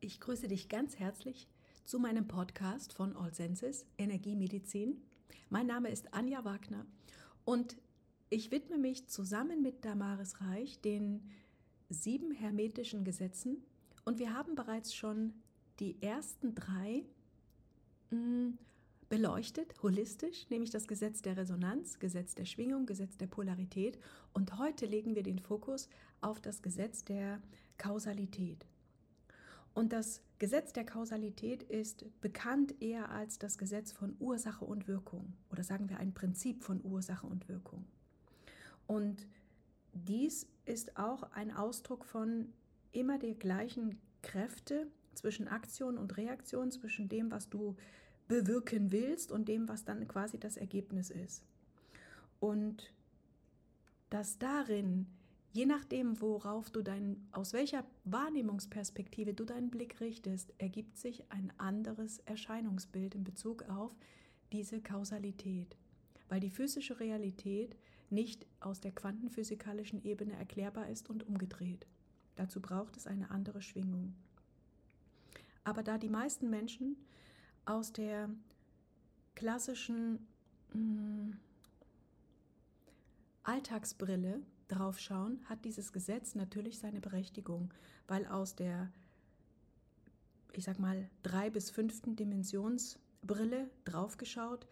Ich 0.00 0.20
grüße 0.20 0.46
dich 0.46 0.68
ganz 0.68 1.00
herzlich 1.00 1.48
zu 1.84 1.98
meinem 1.98 2.28
Podcast 2.28 2.92
von 2.92 3.16
All 3.16 3.34
Senses 3.34 3.84
Energiemedizin. 3.98 5.02
Mein 5.50 5.66
Name 5.66 5.90
ist 5.90 6.14
Anja 6.14 6.44
Wagner 6.44 6.86
und 7.44 7.76
ich 8.30 8.52
widme 8.52 8.78
mich 8.78 9.08
zusammen 9.08 9.60
mit 9.60 9.84
Damaris 9.84 10.40
Reich 10.40 10.80
den 10.80 11.28
sieben 11.88 12.30
hermetischen 12.30 13.02
Gesetzen 13.02 13.56
und 14.04 14.20
wir 14.20 14.32
haben 14.32 14.54
bereits 14.54 14.94
schon 14.94 15.34
die 15.80 16.00
ersten 16.00 16.54
drei 16.54 17.04
mh, 18.10 18.18
mm, 18.18 18.58
beleuchtet, 19.08 19.82
holistisch, 19.82 20.48
nämlich 20.48 20.70
das 20.70 20.86
Gesetz 20.86 21.22
der 21.22 21.36
Resonanz, 21.36 21.98
Gesetz 21.98 22.36
der 22.36 22.44
Schwingung, 22.44 22.86
Gesetz 22.86 23.16
der 23.16 23.26
Polarität. 23.26 23.98
Und 24.32 24.58
heute 24.58 24.86
legen 24.86 25.16
wir 25.16 25.24
den 25.24 25.40
Fokus 25.40 25.88
auf 26.20 26.40
das 26.40 26.62
Gesetz 26.62 27.04
der 27.04 27.42
Kausalität. 27.78 28.64
Und 29.78 29.92
das 29.92 30.22
Gesetz 30.40 30.72
der 30.72 30.84
Kausalität 30.84 31.62
ist 31.62 32.04
bekannt 32.20 32.82
eher 32.82 33.12
als 33.12 33.38
das 33.38 33.58
Gesetz 33.58 33.92
von 33.92 34.16
Ursache 34.18 34.64
und 34.64 34.88
Wirkung 34.88 35.34
oder 35.50 35.62
sagen 35.62 35.88
wir 35.88 35.98
ein 35.98 36.12
Prinzip 36.12 36.64
von 36.64 36.84
Ursache 36.84 37.28
und 37.28 37.48
Wirkung. 37.48 37.86
Und 38.88 39.28
dies 39.92 40.48
ist 40.64 40.96
auch 40.96 41.22
ein 41.30 41.52
Ausdruck 41.52 42.04
von 42.04 42.52
immer 42.90 43.20
der 43.20 43.34
gleichen 43.34 44.00
Kräfte 44.20 44.88
zwischen 45.14 45.46
Aktion 45.46 45.96
und 45.96 46.16
Reaktion, 46.16 46.72
zwischen 46.72 47.08
dem, 47.08 47.30
was 47.30 47.48
du 47.48 47.76
bewirken 48.26 48.90
willst 48.90 49.30
und 49.30 49.46
dem, 49.46 49.68
was 49.68 49.84
dann 49.84 50.08
quasi 50.08 50.40
das 50.40 50.56
Ergebnis 50.56 51.08
ist. 51.08 51.44
Und 52.40 52.92
dass 54.10 54.40
darin, 54.40 55.06
je 55.52 55.66
nachdem, 55.66 56.20
worauf 56.20 56.70
du 56.70 56.82
dein, 56.82 57.26
aus 57.32 57.52
welcher 57.52 57.84
Wahrnehmungsperspektive 58.04 59.34
du 59.34 59.44
deinen 59.44 59.70
Blick 59.70 60.00
richtest, 60.00 60.52
ergibt 60.58 60.98
sich 60.98 61.30
ein 61.30 61.52
anderes 61.58 62.18
Erscheinungsbild 62.20 63.14
in 63.14 63.24
Bezug 63.24 63.62
auf 63.68 63.94
diese 64.52 64.80
Kausalität. 64.80 65.76
Weil 66.28 66.40
die 66.40 66.50
physische 66.50 67.00
Realität 67.00 67.76
nicht 68.10 68.46
aus 68.60 68.80
der 68.80 68.92
quantenphysikalischen 68.92 70.02
Ebene 70.04 70.34
erklärbar 70.34 70.88
ist 70.88 71.10
und 71.10 71.26
umgedreht. 71.26 71.86
Dazu 72.36 72.60
braucht 72.60 72.96
es 72.96 73.06
eine 73.06 73.30
andere 73.30 73.62
Schwingung. 73.62 74.14
Aber 75.64 75.82
da 75.82 75.98
die 75.98 76.08
meisten 76.08 76.48
Menschen 76.48 76.96
aus 77.64 77.92
der 77.92 78.30
klassischen 79.34 80.26
mh, 80.72 80.80
mm, 80.80 81.38
Alltagsbrille 84.68 84.78
draufschauen, 84.78 85.40
hat 85.46 85.64
dieses 85.64 85.92
Gesetz 85.92 86.34
natürlich 86.34 86.78
seine 86.78 87.00
Berechtigung, 87.00 87.72
weil 88.06 88.26
aus 88.26 88.54
der, 88.54 88.90
ich 90.52 90.64
sag 90.64 90.78
mal, 90.78 91.08
drei 91.22 91.50
bis 91.50 91.70
fünften 91.70 92.16
Dimensionsbrille 92.16 93.70
draufgeschaut, 93.84 94.66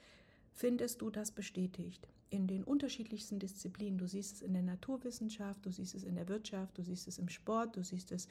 findest 0.52 1.00
du 1.00 1.10
das 1.10 1.32
bestätigt. 1.32 2.08
In 2.28 2.46
den 2.46 2.64
unterschiedlichsten 2.64 3.38
Disziplinen. 3.38 3.98
Du 3.98 4.06
siehst 4.08 4.36
es 4.36 4.42
in 4.42 4.52
der 4.52 4.62
Naturwissenschaft, 4.62 5.64
du 5.64 5.70
siehst 5.70 5.94
es 5.94 6.02
in 6.02 6.16
der 6.16 6.28
Wirtschaft, 6.28 6.76
du 6.76 6.82
siehst 6.82 7.06
es 7.06 7.18
im 7.18 7.28
Sport, 7.28 7.76
du 7.76 7.84
siehst 7.84 8.10
es 8.10 8.28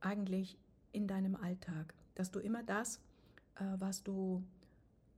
eigentlich 0.00 0.58
in 0.92 1.06
deinem 1.06 1.36
Alltag, 1.36 1.94
dass 2.14 2.30
du 2.30 2.40
immer 2.40 2.62
das 2.62 3.00
äh, 3.56 3.64
was 3.78 4.02
du 4.02 4.42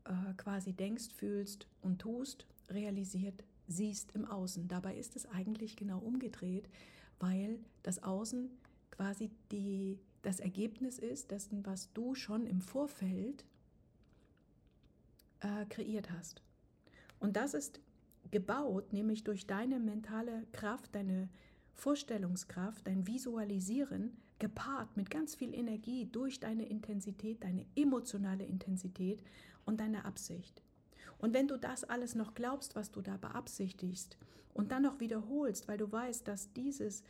äh, 0.05 0.35
quasi 0.37 0.73
denkst, 0.73 1.09
fühlst 1.15 1.67
und 1.83 2.01
tust, 2.01 2.47
realisiert, 2.69 3.45
siehst 3.67 4.13
im 4.15 4.25
Außen. 4.25 4.69
Dabei 4.69 4.97
ist 4.97 5.17
es 5.17 5.27
eigentlich 5.27 5.77
genau 5.77 5.99
umgedreht, 5.99 6.69
weil 7.19 7.59
das 7.83 8.03
Außen 8.03 8.51
quasi 8.91 9.31
die, 9.53 9.99
das 10.23 10.41
Ergebnis 10.41 10.99
ist 10.99 11.31
dessen, 11.31 11.65
was 11.67 11.93
du 11.93 12.15
schon 12.15 12.47
im 12.47 12.61
Vorfeld 12.61 13.45
äh, 15.41 15.65
kreiert 15.67 16.11
hast. 16.11 16.43
Und 17.21 17.37
das 17.37 17.55
ist 17.55 17.81
gebaut, 18.31 18.93
nämlich 18.93 19.25
durch 19.25 19.47
deine 19.47 19.81
mentale 19.81 20.47
Kraft, 20.53 20.95
deine 20.95 21.29
Vorstellungskraft, 21.75 22.87
dein 22.87 23.07
Visualisieren, 23.07 24.17
gepaart 24.39 24.97
mit 24.97 25.11
ganz 25.11 25.35
viel 25.35 25.55
Energie 25.55 26.07
durch 26.07 26.41
deine 26.41 26.67
Intensität, 26.67 27.43
deine 27.43 27.65
emotionale 27.75 28.45
Intensität 28.45 29.23
und 29.65 29.81
deine 29.81 30.05
Absicht. 30.05 30.63
Und 31.19 31.35
wenn 31.35 31.49
du 31.49 31.57
das 31.57 31.85
alles 31.85 32.15
noch 32.15 32.35
glaubst, 32.35 32.77
was 32.77 32.91
du 32.91 33.01
da 33.01 33.17
beabsichtigst 33.17 34.17
und 34.55 34.73
dann 34.73 34.83
noch 34.83 35.01
wiederholst, 35.01 35.69
weil 35.69 35.79
du 35.79 35.91
weißt, 35.91 36.27
dass 36.29 36.53
dieses 36.53 37.03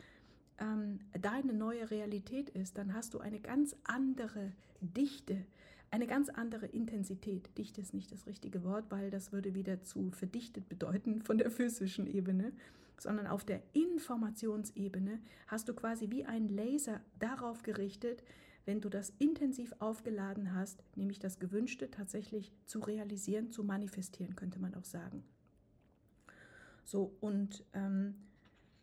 ähm, 0.59 0.99
deine 1.19 1.53
neue 1.53 1.89
Realität 1.91 2.49
ist, 2.49 2.77
dann 2.77 2.93
hast 2.93 3.13
du 3.13 3.19
eine 3.19 3.39
ganz 3.39 3.75
andere 3.83 4.53
Dichte, 4.81 5.45
eine 5.91 6.07
ganz 6.07 6.29
andere 6.29 6.67
Intensität. 6.67 7.57
Dichte 7.57 7.81
ist 7.81 7.93
nicht 7.93 8.11
das 8.11 8.27
richtige 8.27 8.63
Wort, 8.63 8.85
weil 8.89 9.09
das 9.09 9.31
würde 9.31 9.53
wieder 9.55 9.83
zu 9.83 10.11
verdichtet 10.11 10.67
bedeuten 10.69 11.21
von 11.21 11.37
der 11.37 11.51
physischen 11.51 12.07
Ebene, 12.07 12.51
sondern 12.99 13.27
auf 13.27 13.45
der 13.45 13.61
Informationsebene 13.73 15.19
hast 15.47 15.69
du 15.69 15.73
quasi 15.73 16.09
wie 16.09 16.25
ein 16.25 16.49
Laser 16.49 17.01
darauf 17.19 17.63
gerichtet, 17.63 18.23
wenn 18.67 18.81
du 18.81 18.89
das 18.89 19.13
intensiv 19.17 19.73
aufgeladen 19.79 20.53
hast, 20.53 20.83
nämlich 20.95 21.19
das 21.19 21.39
Gewünschte 21.39 21.89
tatsächlich 21.89 22.51
zu 22.65 22.79
realisieren, 22.79 23.49
zu 23.49 23.63
manifestieren, 23.63 24.35
könnte 24.35 24.59
man 24.59 24.75
auch 24.75 24.83
sagen. 24.83 25.23
So, 26.83 27.15
und 27.21 27.63
ähm, 27.73 28.15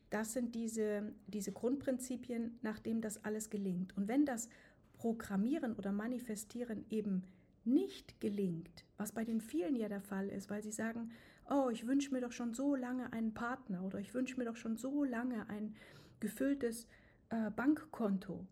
das 0.09 0.33
sind 0.33 0.55
diese, 0.55 1.13
diese 1.27 1.53
Grundprinzipien, 1.53 2.59
nach 2.63 2.79
denen 2.79 3.03
das 3.03 3.25
alles 3.27 3.51
gelingt. 3.51 3.95
Und 3.97 4.09
wenn 4.09 4.25
das 4.25 4.49
Programmieren 4.97 5.75
oder 5.75 5.93
Manifestieren 5.93 6.87
eben 6.89 7.25
nicht 7.65 8.21
gelingt, 8.23 8.87
was 8.97 9.13
bei 9.13 9.25
den 9.25 9.43
vielen 9.43 9.77
ja 9.77 9.89
der 9.89 10.01
Fall 10.01 10.29
ist, 10.29 10.49
weil 10.49 10.63
sie 10.63 10.73
sagen, 10.73 11.11
oh, 11.51 11.69
ich 11.71 11.87
wünsche 11.87 12.11
mir 12.11 12.23
doch 12.23 12.33
schon 12.33 12.55
so 12.55 12.75
lange 12.75 13.13
einen 13.13 13.35
Partner 13.35 13.83
oder 13.83 13.99
ich 13.99 14.15
wünsche 14.15 14.39
mir 14.39 14.47
doch 14.47 14.57
schon 14.57 14.79
so 14.79 15.05
lange 15.05 15.47
ein 15.51 15.75
gefülltes 16.21 16.87
äh, 17.29 17.51
Bankkonto, 17.51 18.47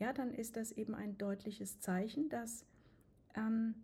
ja, 0.00 0.14
dann 0.14 0.32
ist 0.32 0.56
das 0.56 0.72
eben 0.72 0.94
ein 0.94 1.18
deutliches 1.18 1.78
Zeichen, 1.78 2.30
dass 2.30 2.64
ähm, 3.36 3.74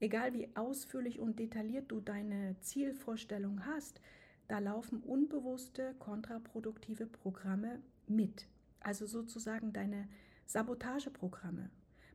egal 0.00 0.32
wie 0.32 0.48
ausführlich 0.56 1.20
und 1.20 1.38
detailliert 1.38 1.92
du 1.92 2.00
deine 2.00 2.56
Zielvorstellung 2.60 3.66
hast, 3.66 4.00
da 4.48 4.60
laufen 4.60 5.02
unbewusste, 5.02 5.94
kontraproduktive 5.98 7.06
Programme 7.06 7.82
mit. 8.06 8.48
Also 8.80 9.06
sozusagen 9.06 9.74
deine 9.74 10.08
Sabotageprogramme. 10.46 11.68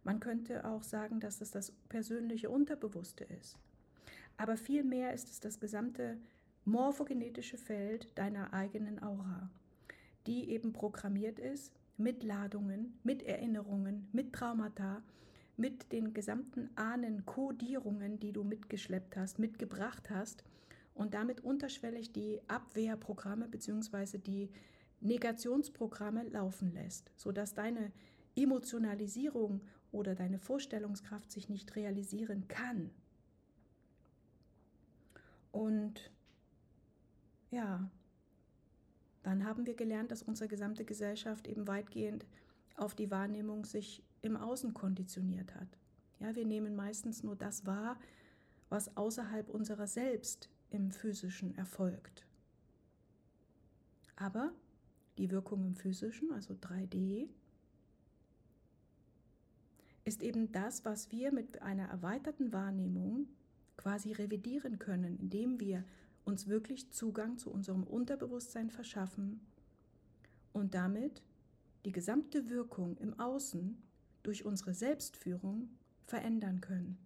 Man 0.04 0.20
könnte 0.20 0.66
auch 0.66 0.82
sagen, 0.82 1.20
dass 1.20 1.40
es 1.40 1.52
das 1.52 1.72
persönliche 1.90 2.50
Unterbewusste 2.50 3.24
ist. 3.26 3.60
Aber 4.36 4.58
vielmehr 4.58 5.14
ist 5.14 5.30
es 5.30 5.40
das 5.40 5.60
gesamte 5.60 6.18
morphogenetische 6.66 7.60
Feld 7.60 8.18
deiner 8.18 8.52
eigenen 8.52 9.02
Aura, 9.04 9.52
die 10.26 10.50
eben 10.50 10.74
programmiert 10.74 11.38
ist 11.38 11.72
mit 11.98 12.24
Ladungen, 12.24 12.98
mit 13.04 13.24
Erinnerungen, 13.24 14.08
mit 14.12 14.34
Traumata, 14.34 15.04
mit 15.58 15.92
den 15.92 16.14
gesamten 16.14 16.70
Ahnen-Kodierungen, 16.76 18.20
die 18.20 18.32
du 18.32 18.44
mitgeschleppt 18.44 19.16
hast, 19.18 19.40
mitgebracht 19.40 20.10
hast 20.10 20.44
und 20.96 21.14
damit 21.14 21.42
unterschwellig 21.42 22.12
die 22.12 22.42
Abwehrprogramme 22.48 23.48
bzw. 23.48 24.18
die 24.18 24.50
Negationsprogramme 25.02 26.24
laufen 26.30 26.72
lässt, 26.74 27.12
sodass 27.16 27.54
deine 27.54 27.92
Emotionalisierung 28.36 29.62
oder 29.92 30.16
deine 30.16 30.40
Vorstellungskraft 30.40 31.32
sich 31.32 31.50
nicht 31.50 31.76
realisieren 31.76 32.48
kann. 32.48 32.90
Und 35.52 36.12
ja, 37.52 37.92
dann 39.24 39.46
haben 39.46 39.66
wir 39.66 39.74
gelernt, 39.74 40.12
dass 40.12 40.22
unsere 40.22 40.48
gesamte 40.48 40.86
Gesellschaft 40.86 41.48
eben 41.48 41.68
weitgehend 41.68 42.26
auf 42.76 42.96
die 42.96 43.10
Wahrnehmung 43.10 43.66
sich 43.66 44.04
im 44.22 44.36
Außen 44.36 44.74
konditioniert 44.74 45.56
hat. 45.56 45.68
Ja, 46.20 46.36
wir 46.36 46.46
nehmen 46.46 46.76
meistens 46.76 47.24
nur 47.24 47.36
das 47.36 47.66
wahr, 47.66 48.00
was 48.70 48.96
außerhalb 48.98 49.50
unserer 49.50 49.88
selbst 49.88 50.50
im 50.70 50.92
physischen 50.92 51.56
erfolgt. 51.56 52.26
Aber 54.16 54.54
die 55.18 55.32
Wirkung 55.32 55.64
im 55.66 55.76
physischen, 55.76 56.32
also 56.32 56.54
3D, 56.54 57.28
ist 60.06 60.22
eben 60.22 60.52
das, 60.52 60.84
was 60.86 61.12
wir 61.12 61.32
mit 61.32 61.62
einer 61.62 61.88
erweiterten 61.88 62.52
Wahrnehmung 62.52 63.28
quasi 63.78 64.12
revidieren 64.12 64.80
können, 64.80 65.18
indem 65.18 65.60
wir 65.60 65.84
uns 66.26 66.48
wirklich 66.48 66.92
Zugang 66.92 67.38
zu 67.38 67.52
unserem 67.52 67.84
Unterbewusstsein 67.84 68.70
verschaffen 68.70 69.42
und 70.54 70.74
damit 70.74 71.22
die 71.86 71.92
gesamte 71.92 72.50
Wirkung 72.50 72.98
im 72.98 73.20
Außen 73.20 73.78
durch 74.24 74.46
unsere 74.46 74.74
Selbstführung 74.74 75.70
verändern 76.06 76.62
können. 76.62 76.98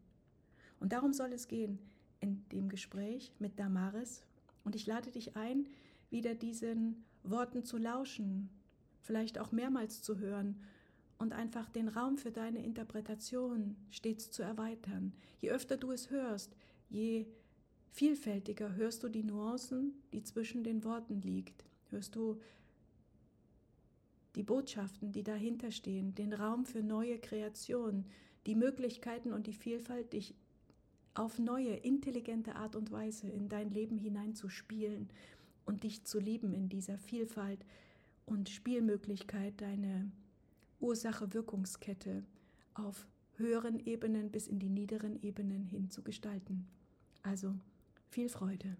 Und 0.79 0.93
darum 0.93 1.13
soll 1.13 1.33
es 1.33 1.47
gehen 1.47 1.79
in 2.19 2.47
dem 2.49 2.69
Gespräch 2.69 3.33
mit 3.39 3.59
Damaris. 3.59 4.23
Und 4.63 4.75
ich 4.75 4.85
lade 4.85 5.11
dich 5.11 5.35
ein, 5.35 5.67
wieder 6.09 6.35
diesen 6.35 7.03
Worten 7.23 7.63
zu 7.63 7.77
lauschen, 7.77 8.49
vielleicht 9.01 9.39
auch 9.39 9.51
mehrmals 9.51 10.01
zu 10.01 10.19
hören 10.19 10.61
und 11.17 11.33
einfach 11.33 11.69
den 11.69 11.87
Raum 11.87 12.17
für 12.17 12.31
deine 12.31 12.63
Interpretation 12.63 13.75
stets 13.89 14.29
zu 14.31 14.43
erweitern. 14.43 15.13
Je 15.41 15.51
öfter 15.51 15.77
du 15.77 15.91
es 15.91 16.09
hörst, 16.09 16.55
je 16.89 17.25
vielfältiger 17.91 18.75
hörst 18.75 19.03
du 19.03 19.09
die 19.09 19.23
Nuancen, 19.23 19.93
die 20.13 20.23
zwischen 20.23 20.63
den 20.63 20.83
Worten 20.83 21.21
liegt. 21.21 21.65
Hörst 21.89 22.15
du 22.15 22.39
die 24.35 24.43
Botschaften, 24.43 25.11
die 25.11 25.23
dahinter 25.23 25.71
stehen, 25.71 26.13
den 26.13 26.33
Raum 26.33 26.65
für 26.65 26.83
neue 26.83 27.17
Kreationen, 27.17 28.05
die 28.45 28.55
Möglichkeiten 28.55 29.33
und 29.33 29.47
die 29.47 29.53
Vielfalt, 29.53 30.13
dich 30.13 30.35
auf 31.15 31.39
neue, 31.39 31.73
intelligente 31.73 32.55
Art 32.55 32.75
und 32.75 32.91
Weise 32.91 33.27
in 33.27 33.49
dein 33.49 33.71
Leben 33.71 33.97
hineinzuspielen 33.97 35.09
und 35.65 35.83
dich 35.83 36.03
zu 36.03 36.19
lieben 36.19 36.53
in 36.53 36.69
dieser 36.69 36.97
Vielfalt 36.99 37.65
und 38.25 38.49
Spielmöglichkeit, 38.49 39.59
deine 39.59 40.11
Ursache-Wirkungskette 40.79 42.23
auf 42.75 43.07
höheren 43.37 43.79
Ebenen 43.85 44.29
bis 44.29 44.47
in 44.47 44.59
die 44.59 44.69
niederen 44.69 45.21
Ebenen 45.23 45.65
hin 45.65 45.89
zu 45.89 46.03
gestalten. 46.03 46.67
Also 47.23 47.55
viel 48.09 48.29
Freude. 48.29 48.77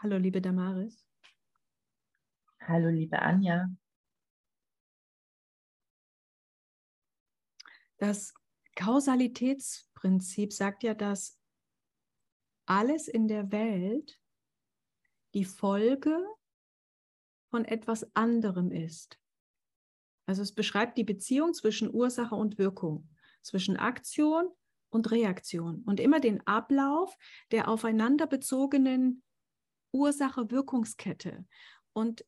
Hallo, 0.00 0.16
liebe 0.16 0.40
Damaris. 0.40 1.06
Hallo, 2.60 2.88
liebe 2.88 3.20
Anja. 3.20 3.68
Das 7.98 8.34
Kausalitätsprinzip 8.74 10.52
sagt 10.52 10.82
ja, 10.82 10.94
dass 10.94 11.38
alles 12.66 13.06
in 13.06 13.28
der 13.28 13.52
Welt 13.52 14.20
die 15.34 15.44
Folge 15.44 16.18
von 17.50 17.64
etwas 17.64 18.14
anderem 18.16 18.70
ist. 18.70 19.20
Also 20.26 20.42
es 20.42 20.54
beschreibt 20.54 20.98
die 20.98 21.04
Beziehung 21.04 21.54
zwischen 21.54 21.92
Ursache 21.92 22.34
und 22.34 22.58
Wirkung, 22.58 23.08
zwischen 23.42 23.76
Aktion 23.76 24.48
und 24.92 25.10
Reaktion 25.10 25.82
und 25.86 25.98
immer 25.98 26.20
den 26.20 26.46
Ablauf 26.46 27.16
der 27.50 27.68
aufeinander 27.68 28.26
bezogenen 28.26 29.22
Ursache-Wirkungskette. 29.92 31.44
Und 31.92 32.24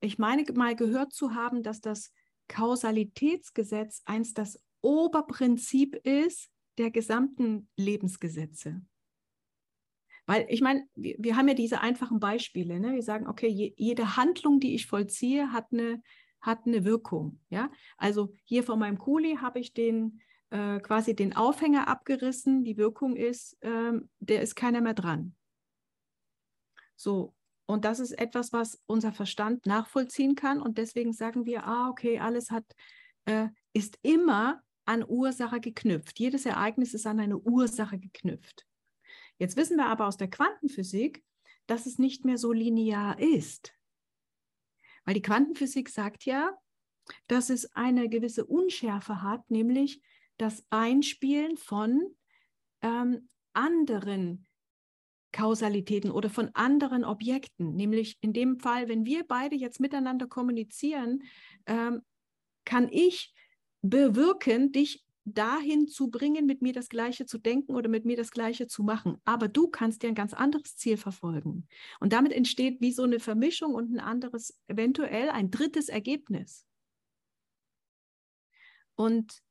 ich 0.00 0.18
meine 0.18 0.44
mal 0.52 0.76
gehört 0.76 1.12
zu 1.12 1.34
haben, 1.34 1.62
dass 1.62 1.80
das 1.80 2.12
Kausalitätsgesetz 2.48 4.02
eins 4.04 4.34
das 4.34 4.60
Oberprinzip 4.82 5.94
ist 6.04 6.50
der 6.76 6.90
gesamten 6.90 7.68
Lebensgesetze. 7.76 8.82
Weil 10.26 10.46
ich 10.48 10.60
meine, 10.60 10.86
wir, 10.94 11.16
wir, 11.18 11.36
haben 11.36 11.48
ja 11.48 11.54
diese 11.54 11.80
einfachen 11.80 12.18
Beispiele. 12.18 12.80
Ne? 12.80 12.94
Wir 12.94 13.02
sagen, 13.02 13.28
okay, 13.28 13.48
je, 13.48 13.74
jede 13.76 14.16
Handlung, 14.16 14.60
die 14.60 14.74
ich 14.74 14.86
vollziehe, 14.86 15.52
hat 15.52 15.72
eine, 15.72 16.02
hat 16.40 16.66
eine 16.66 16.84
Wirkung. 16.84 17.40
Ja? 17.48 17.70
Also 17.96 18.32
hier 18.44 18.64
von 18.64 18.78
meinem 18.78 18.98
Kuli 18.98 19.36
habe 19.36 19.60
ich 19.60 19.72
den 19.72 20.20
äh, 20.52 20.80
quasi 20.80 21.16
den 21.16 21.34
Aufhänger 21.34 21.88
abgerissen. 21.88 22.62
Die 22.62 22.76
Wirkung 22.76 23.16
ist, 23.16 23.56
ähm, 23.62 24.10
der 24.20 24.42
ist 24.42 24.54
keiner 24.54 24.82
mehr 24.82 24.92
dran. 24.92 25.34
So, 26.94 27.34
und 27.66 27.86
das 27.86 28.00
ist 28.00 28.12
etwas, 28.12 28.52
was 28.52 28.82
unser 28.86 29.12
Verstand 29.12 29.64
nachvollziehen 29.64 30.34
kann. 30.34 30.60
Und 30.60 30.76
deswegen 30.76 31.14
sagen 31.14 31.46
wir, 31.46 31.64
ah, 31.64 31.88
okay, 31.88 32.18
alles 32.18 32.50
hat, 32.50 32.66
äh, 33.24 33.48
ist 33.72 33.98
immer 34.02 34.62
an 34.84 35.04
Ursache 35.08 35.58
geknüpft. 35.58 36.18
Jedes 36.18 36.44
Ereignis 36.44 36.92
ist 36.92 37.06
an 37.06 37.20
eine 37.20 37.38
Ursache 37.38 37.98
geknüpft. 37.98 38.66
Jetzt 39.38 39.56
wissen 39.56 39.78
wir 39.78 39.86
aber 39.86 40.06
aus 40.06 40.18
der 40.18 40.28
Quantenphysik, 40.28 41.24
dass 41.66 41.86
es 41.86 41.98
nicht 41.98 42.26
mehr 42.26 42.36
so 42.36 42.52
linear 42.52 43.18
ist. 43.18 43.72
Weil 45.06 45.14
die 45.14 45.22
Quantenphysik 45.22 45.88
sagt 45.88 46.26
ja, 46.26 46.52
dass 47.26 47.48
es 47.48 47.72
eine 47.74 48.10
gewisse 48.10 48.44
Unschärfe 48.44 49.22
hat, 49.22 49.50
nämlich 49.50 50.02
das 50.38 50.64
Einspielen 50.70 51.56
von 51.56 52.14
ähm, 52.80 53.28
anderen 53.52 54.46
Kausalitäten 55.32 56.10
oder 56.10 56.28
von 56.28 56.50
anderen 56.54 57.04
Objekten. 57.04 57.74
Nämlich 57.74 58.18
in 58.20 58.32
dem 58.32 58.60
Fall, 58.60 58.88
wenn 58.88 59.06
wir 59.06 59.24
beide 59.26 59.56
jetzt 59.56 59.80
miteinander 59.80 60.26
kommunizieren, 60.26 61.22
ähm, 61.66 62.02
kann 62.64 62.88
ich 62.90 63.34
bewirken, 63.80 64.72
dich 64.72 65.04
dahin 65.24 65.86
zu 65.88 66.10
bringen, 66.10 66.46
mit 66.46 66.62
mir 66.62 66.72
das 66.72 66.88
Gleiche 66.88 67.26
zu 67.26 67.38
denken 67.38 67.74
oder 67.74 67.88
mit 67.88 68.04
mir 68.04 68.16
das 68.16 68.30
Gleiche 68.30 68.66
zu 68.66 68.82
machen. 68.82 69.20
Aber 69.24 69.48
du 69.48 69.68
kannst 69.68 70.02
ja 70.02 70.08
ein 70.08 70.14
ganz 70.14 70.34
anderes 70.34 70.76
Ziel 70.76 70.96
verfolgen. 70.96 71.68
Und 72.00 72.12
damit 72.12 72.32
entsteht 72.32 72.80
wie 72.80 72.92
so 72.92 73.04
eine 73.04 73.20
Vermischung 73.20 73.74
und 73.74 73.92
ein 73.92 74.00
anderes, 74.00 74.58
eventuell 74.66 75.30
ein 75.30 75.50
drittes 75.50 75.88
Ergebnis. 75.88 76.66
Und 78.96 79.42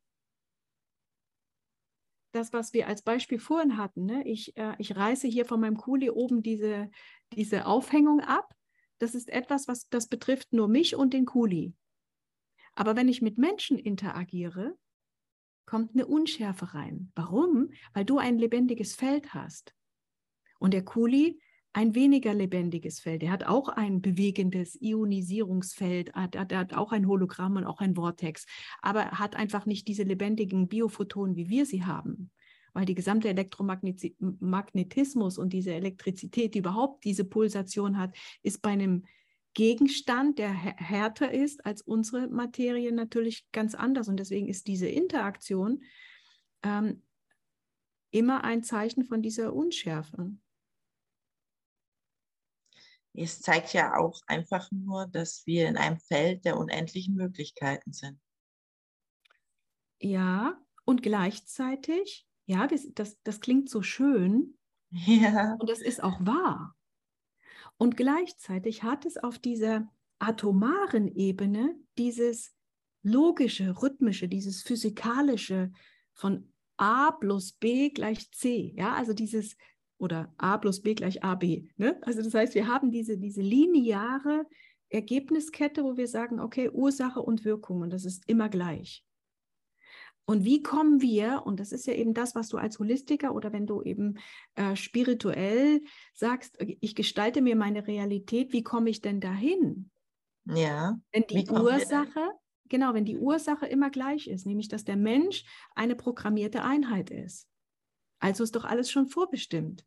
das, 2.32 2.54
was 2.54 2.74
wir 2.74 2.88
als 2.88 3.02
Beispiel 3.02 3.40
vorhin 3.40 3.78
hatten, 3.78 4.06
ne? 4.06 4.24
ich, 4.26 4.56
äh, 4.58 4.74
ich 4.78 4.96
reiße 4.96 5.28
hier 5.28 5.46
von 5.46 5.60
meinem 5.60 5.78
Kuli 5.78 6.10
oben 6.10 6.42
diese, 6.42 6.90
diese 7.34 7.66
Aufhängung 7.66 8.22
ab. 8.22 8.54
Das 9.00 9.16
ist 9.16 9.30
etwas, 9.30 9.68
was 9.68 9.90
das 9.90 10.08
betrifft 10.08 10.54
nur 10.54 10.68
mich 10.68 10.96
und 10.96 11.14
den 11.14 11.26
Kuli. 11.26 11.74
Aber 12.74 12.96
wenn 12.96 13.10
ich 13.10 13.22
mit 13.22 13.38
Menschen 13.38 13.78
interagiere, 13.78 14.78
kommt 15.66 15.94
eine 15.94 16.06
Unschärfe 16.06 16.74
rein. 16.74 17.12
Warum? 17.16 17.72
Weil 17.94 18.06
du 18.06 18.18
ein 18.18 18.38
lebendiges 18.38 18.96
Feld 18.96 19.34
hast. 19.34 19.74
Und 20.60 20.74
der 20.74 20.84
Kuli 20.84 21.42
ein 21.74 21.96
weniger 21.96 22.34
lebendiges 22.34 23.00
Feld. 23.00 23.24
Er 23.24 23.32
hat 23.32 23.46
auch 23.46 23.70
ein 23.70 24.02
bewegendes 24.02 24.78
Ionisierungsfeld, 24.82 26.10
er 26.10 26.24
hat, 26.24 26.52
er 26.52 26.60
hat 26.60 26.74
auch 26.74 26.92
ein 26.92 27.08
Hologramm 27.08 27.56
und 27.56 27.66
auch 27.66 27.80
ein 27.80 27.96
Vortex, 27.96 28.46
aber 28.82 29.04
er 29.04 29.20
hat 29.20 29.36
einfach 29.36 29.66
nicht 29.66 29.88
diese 29.88 30.04
lebendigen 30.04 30.68
Biophotonen, 30.68 31.36
wie 31.36 31.50
wir 31.50 31.66
sie 31.66 31.86
haben. 31.86 32.30
Weil 32.74 32.86
die 32.86 32.96
gesamte 32.96 33.28
Elektromagnetismus 33.30 35.38
und 35.38 35.52
diese 35.52 35.74
Elektrizität, 35.74 36.56
die 36.56 36.60
überhaupt 36.60 37.04
diese 37.04 37.26
Pulsation 37.26 37.98
hat, 37.98 38.16
ist 38.44 38.62
bei 38.62 38.70
einem 38.70 39.04
Gegenstand, 39.54 40.40
der 40.40 40.54
härter 40.54 41.34
ist 41.34 41.66
als 41.66 41.82
unsere 41.82 42.30
Materie, 42.30 42.94
natürlich 42.94 43.46
ganz 43.52 43.76
anders. 43.76 44.08
Und 44.08 44.16
deswegen 44.18 44.48
ist 44.48 44.68
diese 44.68 44.88
Interaktion 44.88 45.84
ähm, 46.64 47.02
immer 48.12 48.46
ein 48.46 48.64
Zeichen 48.64 49.04
von 49.04 49.22
dieser 49.22 49.54
Unschärfe. 49.54 50.32
Es 53.14 53.42
zeigt 53.42 53.74
ja 53.74 53.98
auch 53.98 54.22
einfach 54.28 54.70
nur, 54.72 55.08
dass 55.08 55.46
wir 55.46 55.68
in 55.68 55.78
einem 55.78 56.00
Feld 56.00 56.46
der 56.46 56.58
unendlichen 56.58 57.16
Möglichkeiten 57.16 57.92
sind. 57.92 58.20
Ja, 60.00 60.58
und 60.86 61.04
gleichzeitig, 61.04 62.26
ja, 62.46 62.68
das, 62.68 62.88
das, 62.94 63.22
das 63.24 63.40
klingt 63.40 63.70
so 63.70 63.82
schön. 63.82 64.58
Ja. 64.92 65.56
Und 65.60 65.70
das 65.70 65.80
ist 65.80 66.04
auch 66.04 66.20
wahr. 66.20 66.76
Und 67.78 67.98
gleichzeitig 67.98 68.84
hat 68.84 69.06
es 69.06 69.18
auf 69.18 69.40
dieser 69.40 69.90
atomaren 70.20 71.08
Ebene 71.16 71.76
dieses 71.98 72.54
logische, 73.04 73.82
rhythmische, 73.82 74.28
dieses 74.28 74.62
physikalische 74.64 75.72
von 76.14 76.54
A 76.78 77.12
plus 77.12 77.54
B 77.54 77.90
gleich 77.90 78.32
C. 78.32 78.74
Ja, 78.76 78.94
also 78.96 79.14
dieses 79.14 79.56
oder 80.02 80.34
a 80.38 80.58
plus 80.58 80.82
b 80.82 80.96
gleich 80.96 81.24
ab. 81.24 81.44
Ne? 81.78 82.00
Also 82.02 82.22
das 82.22 82.34
heißt, 82.34 82.56
wir 82.56 82.68
haben 82.68 82.92
diese, 82.92 83.18
diese 83.18 83.42
lineare 83.42 84.46
Ergebniskette, 84.90 85.84
wo 85.84 85.96
wir 85.96 86.08
sagen, 86.08 86.40
okay, 86.40 86.70
Ursache 86.70 87.22
und 87.22 87.46
Wirkung 87.46 87.82
und 87.82 87.92
das 87.92 88.04
ist 88.04 88.28
immer 88.28 88.50
gleich. 88.50 89.06
Und 90.26 90.44
wie 90.44 90.62
kommen 90.62 91.02
wir, 91.02 91.44
und 91.46 91.60
das 91.60 91.72
ist 91.72 91.86
ja 91.88 91.94
eben 91.94 92.14
das, 92.14 92.36
was 92.36 92.50
du 92.50 92.58
als 92.58 92.80
Holistiker 92.80 93.34
oder 93.34 93.54
wenn 93.54 93.68
du 93.68 93.82
eben 93.82 94.18
äh, 94.56 94.76
spirituell 94.76 95.82
sagst, 96.14 96.58
ich 96.80 96.96
gestalte 96.96 97.42
mir 97.42 97.56
meine 97.56 97.86
Realität, 97.88 98.54
wie 98.54 98.64
komme 98.64 98.90
ich 98.90 99.02
denn 99.02 99.20
dahin? 99.20 99.90
Ja. 100.46 101.00
Wenn 101.12 101.26
die 101.28 101.50
Ursache, 101.50 102.32
genau, 102.70 102.94
wenn 102.94 103.06
die 103.06 103.18
Ursache 103.18 103.66
immer 103.66 103.90
gleich 103.90 104.28
ist, 104.28 104.46
nämlich 104.46 104.68
dass 104.68 104.84
der 104.84 104.98
Mensch 104.98 105.44
eine 105.76 105.96
programmierte 105.96 106.64
Einheit 106.64 107.10
ist. 107.10 107.48
Also 108.20 108.44
ist 108.44 108.56
doch 108.56 108.66
alles 108.66 108.90
schon 108.92 109.08
vorbestimmt. 109.08 109.84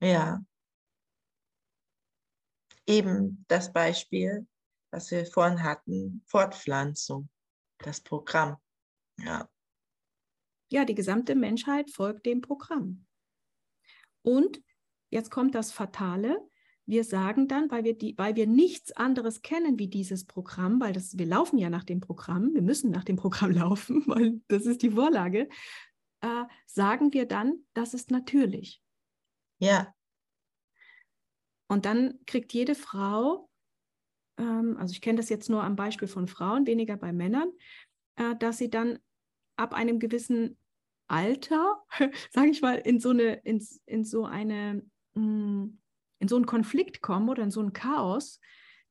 Ja. 0.00 0.44
Eben 2.86 3.44
das 3.48 3.72
Beispiel, 3.72 4.46
was 4.90 5.10
wir 5.10 5.24
vorhin 5.26 5.62
hatten, 5.62 6.22
Fortpflanzung, 6.26 7.28
das 7.78 8.00
Programm. 8.00 8.58
Ja. 9.18 9.48
Ja, 10.70 10.84
die 10.84 10.94
gesamte 10.94 11.34
Menschheit 11.34 11.90
folgt 11.90 12.26
dem 12.26 12.40
Programm. 12.40 13.06
Und 14.22 14.62
jetzt 15.10 15.30
kommt 15.30 15.54
das 15.54 15.72
Fatale. 15.72 16.38
Wir 16.86 17.04
sagen 17.04 17.48
dann, 17.48 17.70
weil 17.70 17.84
wir, 17.84 17.96
die, 17.96 18.16
weil 18.18 18.36
wir 18.36 18.46
nichts 18.46 18.92
anderes 18.92 19.40
kennen 19.42 19.78
wie 19.78 19.88
dieses 19.88 20.26
Programm, 20.26 20.80
weil 20.80 20.92
das, 20.92 21.16
wir 21.16 21.26
laufen 21.26 21.58
ja 21.58 21.70
nach 21.70 21.84
dem 21.84 22.00
Programm, 22.00 22.52
wir 22.52 22.62
müssen 22.62 22.90
nach 22.90 23.04
dem 23.04 23.16
Programm 23.16 23.50
laufen, 23.52 24.04
weil 24.06 24.40
das 24.48 24.66
ist 24.66 24.82
die 24.82 24.90
Vorlage, 24.90 25.48
äh, 26.20 26.44
sagen 26.66 27.12
wir 27.12 27.26
dann, 27.26 27.64
das 27.72 27.94
ist 27.94 28.10
natürlich. 28.10 28.83
Ja. 29.58 29.94
Und 31.68 31.86
dann 31.86 32.18
kriegt 32.26 32.52
jede 32.52 32.74
Frau 32.74 33.48
ähm, 34.38 34.76
also 34.78 34.92
ich 34.92 35.00
kenne 35.00 35.18
das 35.18 35.28
jetzt 35.28 35.50
nur 35.50 35.62
am 35.62 35.76
Beispiel 35.76 36.08
von 36.08 36.26
Frauen, 36.26 36.66
weniger 36.66 36.96
bei 36.96 37.12
Männern, 37.12 37.50
äh, 38.16 38.34
dass 38.36 38.58
sie 38.58 38.70
dann 38.70 38.98
ab 39.56 39.74
einem 39.74 39.98
gewissen 39.98 40.58
Alter, 41.06 41.84
sage 42.30 42.50
ich 42.50 42.62
mal, 42.62 42.76
in 42.76 43.00
so 43.00 43.10
eine, 43.10 43.34
in, 43.44 43.64
in 43.86 44.04
so 44.04 44.24
eine, 44.24 44.82
mm, 45.14 45.78
in 46.18 46.28
so 46.28 46.36
einen 46.36 46.46
Konflikt 46.46 47.02
kommen 47.02 47.28
oder 47.28 47.42
in 47.42 47.50
so 47.50 47.60
ein 47.60 47.72
Chaos, 47.72 48.40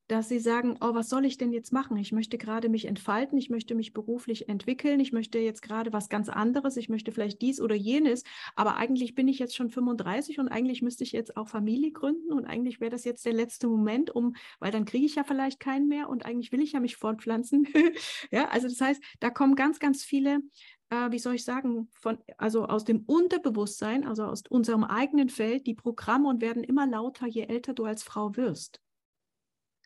dass 0.08 0.28
sie 0.28 0.40
sagen, 0.40 0.76
oh, 0.82 0.94
was 0.94 1.10
soll 1.10 1.26
ich 1.26 1.38
denn 1.38 1.54
jetzt 1.54 1.72
machen? 1.72 1.96
Ich 1.98 2.12
möchte 2.12 2.38
gerade 2.38 2.68
mich 2.68 2.86
entfalten, 2.86 3.38
ich 3.38 3.50
möchte 3.50 3.74
mich 3.74 3.94
beruflich 3.94 4.50
entwickeln, 4.50 5.00
ich 5.00 5.14
möchte 5.14 5.40
jetzt 5.40 5.62
gerade 5.62 5.94
was 5.94 6.10
ganz 6.10 6.30
anderes, 6.30 6.76
ich 6.78 6.90
möchte 6.90 7.12
vielleicht 7.12 7.42
dies 7.42 7.62
oder 7.62 7.76
jenes, 7.76 8.24
aber 8.56 8.76
eigentlich 8.76 9.16
bin 9.16 9.28
ich 9.28 9.40
jetzt 9.40 9.56
schon 9.56 9.70
35 9.70 10.40
und 10.40 10.50
eigentlich 10.50 10.82
müsste 10.82 11.04
ich 11.04 11.14
jetzt 11.14 11.38
auch 11.38 11.48
Familie 11.48 11.92
gründen 11.92 12.34
und 12.34 12.46
eigentlich 12.46 12.82
wäre 12.82 12.92
das 12.92 13.06
jetzt 13.06 13.26
der 13.26 13.34
letzte 13.34 13.68
Moment, 13.68 14.14
um, 14.14 14.36
weil 14.60 14.72
dann 14.72 14.86
kriege 14.86 15.06
ich 15.06 15.16
ja 15.16 15.24
vielleicht 15.24 15.60
keinen 15.60 15.88
mehr 15.88 16.10
und 16.10 16.26
eigentlich 16.26 16.52
will 16.52 16.62
ich 16.62 16.74
ja 16.74 16.80
mich 16.82 16.98
fortpflanzen. 16.98 17.68
ja, 18.32 18.50
also 18.50 18.68
das 18.68 18.82
heißt, 18.82 19.02
da 19.22 19.30
kommen 19.30 19.56
ganz, 19.56 19.80
ganz 19.80 20.04
viele 20.04 20.42
äh, 20.90 21.12
wie 21.12 21.20
soll 21.20 21.36
ich 21.36 21.44
sagen, 21.44 21.88
von, 21.94 22.18
also 22.38 22.66
aus 22.66 22.84
dem 22.84 23.04
Unterbewusstsein, 23.06 24.06
also 24.06 24.26
aus 24.26 24.44
unserem 24.50 24.84
eigenen 24.84 25.30
Feld, 25.30 25.66
die 25.66 25.76
Programme 25.76 26.28
und 26.30 26.42
werden 26.42 26.64
immer 26.64 26.86
lauter, 26.86 27.26
je 27.26 27.44
älter 27.44 27.74
du 27.74 27.86
als 27.86 28.04
Frau 28.04 28.36
wirst. 28.36 28.83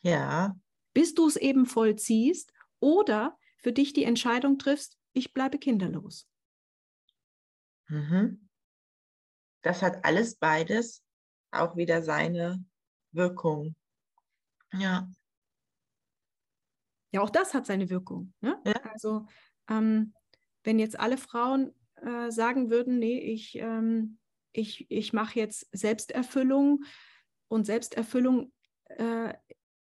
Ja. 0.07 0.55
Bis 0.93 1.13
du 1.13 1.27
es 1.27 1.35
eben 1.35 1.65
vollziehst 1.65 2.53
oder 2.79 3.37
für 3.57 3.73
dich 3.73 3.91
die 3.93 4.05
Entscheidung 4.05 4.57
triffst, 4.57 4.97
ich 5.13 5.33
bleibe 5.33 5.57
kinderlos. 5.57 6.29
Mhm. 7.87 8.47
Das 9.63 9.81
hat 9.81 10.05
alles 10.05 10.35
beides 10.35 11.03
auch 11.51 11.75
wieder 11.75 12.03
seine 12.03 12.63
Wirkung. 13.11 13.75
Ja. 14.73 15.09
Ja, 17.11 17.21
auch 17.21 17.29
das 17.29 17.53
hat 17.53 17.65
seine 17.65 17.89
Wirkung. 17.89 18.33
Ne? 18.39 18.61
Ja. 18.65 18.73
Also, 18.91 19.25
ähm, 19.69 20.13
wenn 20.63 20.79
jetzt 20.79 20.99
alle 20.99 21.17
Frauen 21.17 21.73
äh, 21.95 22.31
sagen 22.31 22.69
würden, 22.69 22.99
nee, 22.99 23.19
ich, 23.19 23.55
ähm, 23.57 24.19
ich, 24.53 24.89
ich 24.89 25.13
mache 25.13 25.39
jetzt 25.39 25.67
Selbsterfüllung 25.71 26.83
und 27.47 27.65
Selbsterfüllung 27.65 28.53
äh, 28.85 29.33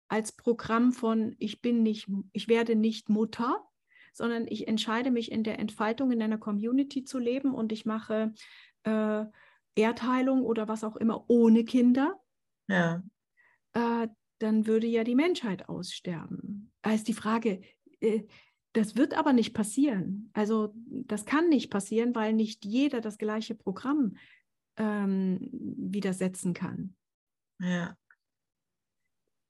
als 0.09 0.33
Programm 0.33 0.93
von 0.93 1.35
ich 1.39 1.61
bin 1.61 1.83
nicht, 1.83 2.09
ich 2.33 2.49
werde 2.49 2.77
nicht 2.77 3.09
Mutter, 3.09 3.65
sondern 4.13 4.47
ich 4.49 4.67
entscheide 4.67 5.11
mich 5.11 5.31
in 5.31 5.45
der 5.45 5.59
Entfaltung 5.59 6.11
in 6.11 6.23
einer 6.23 6.39
Community 6.39 7.05
zu 7.05 7.19
leben 7.19 7.55
und 7.55 7.73
ich 7.73 7.85
mache 7.85 8.33
äh, 8.85 9.25
Erdheilung 9.75 10.43
oder 10.43 10.69
was 10.69 10.85
auch 10.85 10.97
immer 10.97 11.29
ohne 11.29 11.65
Kinder. 11.65 12.21
Ja. 12.69 13.03
Äh, 13.75 14.09
dann 14.39 14.67
würde 14.67 14.87
ja 14.87 15.05
die 15.05 15.15
Menschheit 15.15 15.69
aussterben. 15.69 16.73
Da 16.83 16.93
ist 16.93 17.09
die 17.09 17.15
Frage, 17.15 17.61
äh, 18.01 18.23
das 18.73 18.97
wird 18.97 19.15
aber 19.15 19.33
nicht 19.33 19.55
passieren. 19.55 20.31
Also 20.35 20.75
das 20.75 21.25
kann 21.25 21.49
nicht 21.49 21.71
passieren, 21.71 22.15
weil 22.15 22.33
nicht 22.33 22.65
jeder 22.65 23.01
das 23.01 23.17
gleiche 23.17 23.55
Programm 23.55 24.17
ähm, 24.77 25.49
widersetzen 25.51 26.53
kann. 26.53 26.95
Ja. 27.59 27.97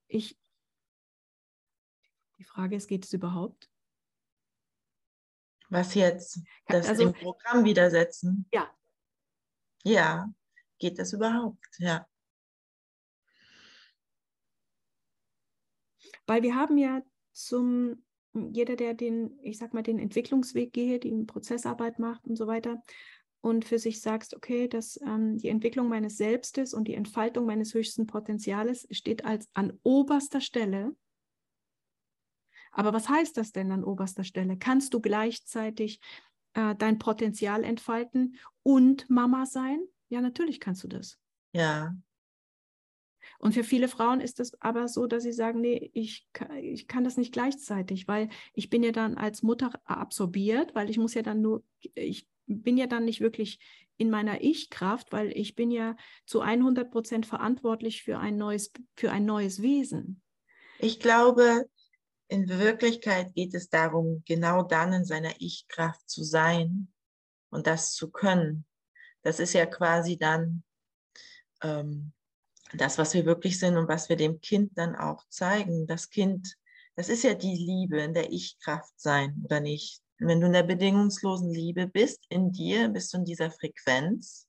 Ich, 0.09 0.39
die 2.39 2.45
Frage 2.45 2.77
ist, 2.77 2.89
geht 2.89 3.05
es 3.05 3.13
überhaupt? 3.13 3.71
Was 5.69 5.95
jetzt? 5.95 6.41
Das 6.67 6.89
also, 6.89 7.05
im 7.05 7.13
Programm 7.13 7.65
widersetzen? 7.65 8.47
Ja. 8.53 8.71
Ja, 9.83 10.33
geht 10.79 10.99
das 10.99 11.13
überhaupt? 11.13 11.67
Ja. 11.79 12.07
Weil 16.27 16.43
wir 16.43 16.55
haben 16.55 16.77
ja 16.79 17.03
zum, 17.33 18.05
jeder, 18.33 18.77
der 18.77 18.95
den, 18.95 19.39
ich 19.43 19.59
sag 19.59 19.75
mal, 19.75 19.83
den 19.83 19.99
Entwicklungsweg 19.99 20.73
geht, 20.73 21.05
die 21.05 21.25
Prozessarbeit 21.25 21.99
macht 21.99 22.27
und 22.27 22.37
so 22.37 22.47
weiter, 22.47 22.83
und 23.41 23.65
für 23.65 23.79
sich 23.79 24.01
sagst, 24.01 24.35
okay, 24.35 24.67
dass 24.67 25.01
ähm, 25.03 25.39
die 25.39 25.51
Entwicklung 25.51 25.89
meines 25.89 26.17
Selbstes 26.17 26.75
und 26.75 26.89
die 26.89 26.95
Entfaltung 26.95 27.47
meines 27.47 27.75
höchsten 27.75 28.09
Potenziales 28.09 28.89
steht 28.91 29.25
als 29.25 29.49
an 29.55 29.79
oberster 29.85 30.41
Stelle. 30.41 30.97
Aber 32.77 32.93
was 32.93 33.09
heißt 33.09 33.39
das 33.39 33.53
denn 33.53 33.73
an 33.73 33.85
oberster 33.85 34.23
Stelle? 34.23 34.59
Kannst 34.59 34.93
du 34.93 35.01
gleichzeitig 35.01 35.99
äh, 36.53 36.75
dein 36.75 36.99
Potenzial 36.99 37.65
entfalten 37.65 38.37
und 38.63 39.09
Mama 39.09 39.47
sein? 39.47 39.81
Ja, 40.11 40.21
natürlich 40.21 40.61
kannst 40.61 40.85
du 40.85 40.89
das. 40.89 41.19
Ja. 41.53 41.97
Und 43.39 43.55
für 43.55 43.65
viele 43.65 43.89
Frauen 43.89 44.21
ist 44.21 44.41
es 44.41 44.61
aber 44.61 44.89
so, 44.89 45.07
dass 45.07 45.23
sie 45.23 45.33
sagen, 45.33 45.63
nee, 45.63 45.91
ich, 45.95 46.29
ich 46.61 46.87
kann 46.87 47.03
das 47.03 47.17
nicht 47.17 47.33
gleichzeitig, 47.33 48.09
weil 48.09 48.29
ich 48.53 48.69
bin 48.69 48.83
ja 48.83 48.93
dann 48.93 49.17
als 49.17 49.43
Mutter 49.43 49.71
absorbiert, 49.87 50.75
weil 50.75 50.91
ich 50.91 50.99
muss 50.99 51.15
ja 51.15 51.23
dann 51.23 51.41
nur, 51.41 51.65
ich 51.95 52.29
bin 52.47 52.77
ja 52.77 52.87
dann 52.87 53.07
nicht 53.07 53.23
wirklich 53.23 53.59
in 53.97 54.11
meiner 54.11 54.43
Ich-Kraft, 54.43 55.13
weil 55.13 55.33
ich 55.35 55.55
bin 55.55 55.71
ja 55.71 55.97
zu 56.27 56.43
100 56.43 56.91
Prozent 56.91 57.25
verantwortlich 57.25 58.03
für 58.03 58.19
ein 58.19 58.37
neues, 58.37 58.71
für 58.97 59.11
ein 59.11 59.25
neues 59.25 59.63
Wesen. 59.63 60.21
Ich 60.79 61.01
glaube, 61.01 61.65
in 62.29 62.49
Wirklichkeit 62.49 63.35
geht 63.35 63.55
es 63.55 63.69
darum, 63.69 64.23
genau 64.27 64.63
dann 64.63 64.93
in 64.93 65.05
seiner 65.05 65.33
Ich-Kraft 65.39 66.09
zu 66.09 66.25
sein 66.25 66.89
und 67.51 67.67
das 67.67 67.95
zu 67.95 68.11
können. 68.11 68.65
Das 69.23 69.41
ist 69.41 69.53
ja 69.53 69.67
quasi 69.67 70.17
dann 70.19 70.65
ähm, 71.63 72.13
das, 72.75 72.99
was 72.99 73.15
wir 73.15 73.25
wirklich 73.27 73.59
sind 73.59 73.77
und 73.77 73.89
was 73.89 74.09
wir 74.09 74.17
dem 74.17 74.41
Kind 74.41 74.77
dann 74.77 74.97
auch 74.97 75.25
zeigen. 75.29 75.87
Das 75.87 76.11
Kind, 76.11 76.57
das 76.97 77.09
ist 77.09 77.23
ja 77.23 77.35
die 77.35 77.55
Liebe 77.55 78.01
in 78.01 78.15
der 78.15 78.33
Ich-Kraft 78.33 78.93
sein, 78.97 79.41
oder 79.45 79.61
nicht? 79.61 80.03
Wenn 80.19 80.41
du 80.41 80.47
in 80.47 80.53
der 80.53 80.63
bedingungslosen 80.63 81.51
Liebe 81.51 81.87
bist, 81.87 82.25
in 82.29 82.51
dir, 82.51 82.89
bist 82.89 83.13
du 83.13 83.19
in 83.19 83.25
dieser 83.25 83.51
Frequenz, 83.51 84.49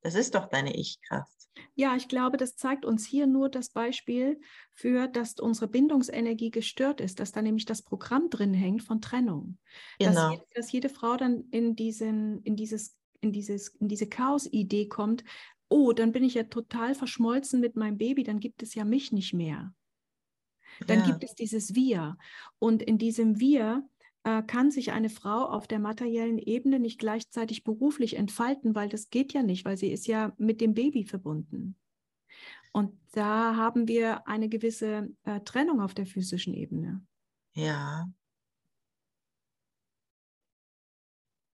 das 0.00 0.14
ist 0.14 0.34
doch 0.34 0.48
deine 0.48 0.74
Ich-Kraft. 0.74 1.41
Ja, 1.74 1.96
ich 1.96 2.08
glaube, 2.08 2.36
das 2.36 2.56
zeigt 2.56 2.84
uns 2.84 3.06
hier 3.06 3.26
nur 3.26 3.48
das 3.48 3.70
Beispiel 3.70 4.40
für, 4.74 5.08
dass 5.08 5.38
unsere 5.38 5.68
Bindungsenergie 5.68 6.50
gestört 6.50 7.00
ist, 7.00 7.20
dass 7.20 7.32
da 7.32 7.42
nämlich 7.42 7.66
das 7.66 7.82
Programm 7.82 8.30
drin 8.30 8.54
hängt 8.54 8.82
von 8.82 9.00
Trennung. 9.00 9.58
Genau. 9.98 10.36
Dass, 10.36 10.40
dass 10.54 10.72
jede 10.72 10.88
Frau 10.88 11.16
dann 11.16 11.44
in, 11.50 11.76
diesen, 11.76 12.42
in, 12.42 12.56
dieses, 12.56 12.96
in, 13.20 13.32
dieses, 13.32 13.68
in 13.68 13.88
diese 13.88 14.06
Chaos-Idee 14.06 14.88
kommt, 14.88 15.24
oh, 15.68 15.92
dann 15.92 16.12
bin 16.12 16.24
ich 16.24 16.34
ja 16.34 16.44
total 16.44 16.94
verschmolzen 16.94 17.60
mit 17.60 17.76
meinem 17.76 17.98
Baby, 17.98 18.24
dann 18.24 18.40
gibt 18.40 18.62
es 18.62 18.74
ja 18.74 18.84
mich 18.84 19.12
nicht 19.12 19.32
mehr. 19.32 19.74
Dann 20.86 21.00
ja. 21.00 21.06
gibt 21.06 21.24
es 21.24 21.34
dieses 21.34 21.74
Wir. 21.74 22.16
Und 22.58 22.82
in 22.82 22.98
diesem 22.98 23.40
Wir 23.40 23.86
äh, 24.24 24.42
kann 24.42 24.70
sich 24.70 24.92
eine 24.92 25.10
Frau 25.10 25.46
auf 25.46 25.66
der 25.66 25.78
materiellen 25.78 26.38
Ebene 26.38 26.78
nicht 26.78 26.98
gleichzeitig 26.98 27.64
beruflich 27.64 28.16
entfalten, 28.16 28.74
weil 28.74 28.88
das 28.88 29.10
geht 29.10 29.32
ja 29.32 29.42
nicht, 29.42 29.64
weil 29.64 29.76
sie 29.76 29.90
ist 29.90 30.06
ja 30.06 30.32
mit 30.38 30.60
dem 30.60 30.74
Baby 30.74 31.04
verbunden. 31.04 31.76
Und 32.72 32.98
da 33.12 33.56
haben 33.56 33.88
wir 33.88 34.26
eine 34.26 34.48
gewisse 34.48 35.10
äh, 35.24 35.40
Trennung 35.40 35.80
auf 35.80 35.94
der 35.94 36.06
physischen 36.06 36.54
Ebene. 36.54 37.04
Ja. 37.54 38.08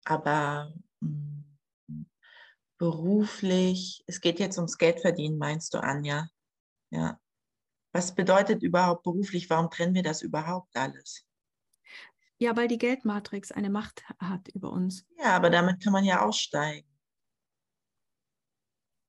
Aber 0.05 0.73
mh, 1.01 1.43
hm, 1.87 2.05
beruflich, 2.77 4.03
es 4.07 4.19
geht 4.21 4.39
jetzt 4.39 4.57
ums 4.57 4.77
Geldverdienen, 4.77 5.37
meinst 5.37 5.73
du, 5.73 5.83
Anja? 5.83 6.27
Ja. 6.89 7.19
Was 7.93 8.15
bedeutet 8.15 8.63
überhaupt 8.63 9.03
beruflich? 9.03 9.49
Warum 9.49 9.69
trennen 9.69 9.93
wir 9.93 10.03
das 10.03 10.23
überhaupt 10.23 10.75
alles? 10.75 11.25
Ja, 12.43 12.57
weil 12.57 12.67
die 12.67 12.77
Geldmatrix 12.77 13.53
eine 13.53 13.69
Macht 13.69 14.03
hat 14.19 14.49
über 14.49 14.69
uns. 14.69 15.05
Ja, 15.17 15.37
aber 15.37 15.49
damit 15.49 15.81
kann 15.81 15.93
man 15.93 16.03
ja 16.03 16.25
aussteigen. 16.25 16.85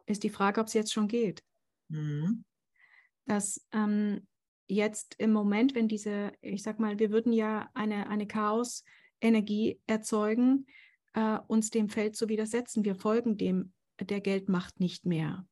Ist 0.07 0.23
die 0.23 0.31
Frage, 0.31 0.61
ob 0.61 0.69
es 0.69 0.73
jetzt 0.75 0.93
schon 0.93 1.09
geht. 1.09 1.43
Mhm. 1.89 2.45
Dass 3.25 3.61
ähm, 3.73 4.29
jetzt 4.69 5.17
im 5.19 5.33
Moment, 5.33 5.75
wenn 5.75 5.89
diese, 5.89 6.31
ich 6.43 6.63
sag 6.63 6.79
mal, 6.79 7.01
wir 7.01 7.11
würden 7.11 7.33
ja 7.33 7.69
eine, 7.75 8.09
eine 8.09 8.29
Chaos-Energie 8.29 9.81
erzeugen, 9.89 10.67
äh, 11.15 11.41
uns 11.49 11.71
dem 11.71 11.89
Feld 11.89 12.15
zu 12.15 12.29
widersetzen. 12.29 12.85
Wir 12.85 12.95
folgen 12.95 13.37
dem 13.37 13.73
der 13.99 14.21
Geldmacht 14.21 14.79
nicht 14.79 15.07
mehr. 15.07 15.45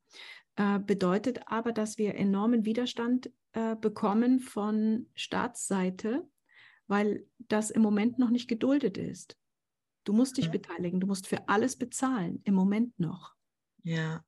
Äh, 0.55 0.79
bedeutet 0.79 1.41
aber, 1.47 1.73
dass 1.73 1.99
wir 1.99 2.15
enormen 2.15 2.65
Widerstand 2.65 3.33
äh, 3.55 3.75
bekommen 3.75 4.39
von 4.39 5.09
Staatsseite, 5.17 6.29
weil 6.87 7.27
das 7.39 7.71
im 7.71 7.83
Moment 7.83 8.19
noch 8.19 8.31
nicht 8.31 8.49
geduldet 8.49 8.99
ist. 8.99 9.37
Du 10.05 10.13
musst 10.13 10.37
dich 10.37 10.51
beteiligen, 10.51 11.01
du 11.01 11.07
musst 11.07 11.27
für 11.27 11.49
alles 11.49 11.77
bezahlen, 11.77 12.41
im 12.45 12.55
Moment 12.55 12.99
noch. 12.99 13.35
Ja. 13.85 14.25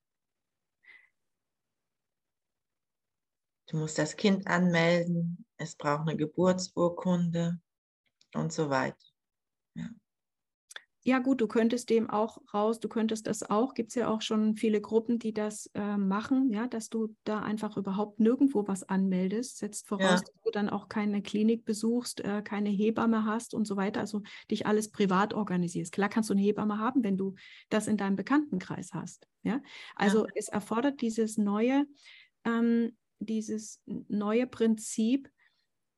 Du 3.67 3.79
musst 3.79 3.99
das 3.99 4.17
Kind 4.17 4.47
anmelden, 4.47 5.47
es 5.57 5.75
braucht 5.75 6.03
eine 6.03 6.17
Geburtsurkunde 6.17 7.61
und 8.35 8.53
so 8.53 8.71
weiter. 8.71 9.14
Ja. 11.05 11.19
gut, 11.19 11.41
du 11.41 11.47
könntest 11.47 11.91
dem 11.91 12.11
auch 12.11 12.39
raus, 12.53 12.81
du 12.81 12.89
könntest 12.89 13.27
das 13.27 13.49
auch, 13.49 13.75
gibt 13.75 13.91
es 13.91 13.95
ja 13.95 14.09
auch 14.09 14.23
schon 14.23 14.57
viele 14.57 14.81
Gruppen, 14.81 15.19
die 15.19 15.33
das 15.33 15.71
äh, 15.75 15.97
machen, 15.97 16.51
ja, 16.51 16.67
dass 16.67 16.89
du 16.89 17.15
da 17.25 17.41
einfach 17.41 17.77
überhaupt 17.77 18.21
nirgendwo 18.21 18.67
was 18.67 18.83
anmeldest, 18.83 19.59
setzt 19.59 19.87
voraus, 19.87 20.03
ja. 20.03 20.17
dass 20.17 20.43
du 20.45 20.51
dann 20.51 20.69
auch 20.69 20.89
keine 20.89 21.23
Klinik 21.23 21.65
besuchst, 21.65 22.21
äh, 22.25 22.43
keine 22.43 22.71
Hebamme 22.71 23.25
hast 23.25 23.55
und 23.55 23.67
so 23.67 23.77
weiter, 23.77 24.01
also 24.01 24.23
dich 24.51 24.67
alles 24.67 24.91
privat 24.91 25.35
organisierst. 25.35 25.93
Klar 25.93 26.09
kannst 26.09 26.31
du 26.31 26.35
eine 26.35 26.43
Hebamme 26.43 26.79
haben, 26.79 27.05
wenn 27.05 27.17
du 27.17 27.35
das 27.69 27.87
in 27.87 27.97
deinem 27.97 28.17
Bekanntenkreis 28.17 28.93
hast, 28.93 29.29
ja. 29.43 29.61
Also 29.95 30.25
ja. 30.27 30.33
es 30.35 30.49
erfordert 30.49 31.01
dieses 31.01 31.39
neue, 31.39 31.87
ähm, 32.45 32.97
dieses 33.19 33.81
neue 33.87 34.47
Prinzip, 34.47 35.31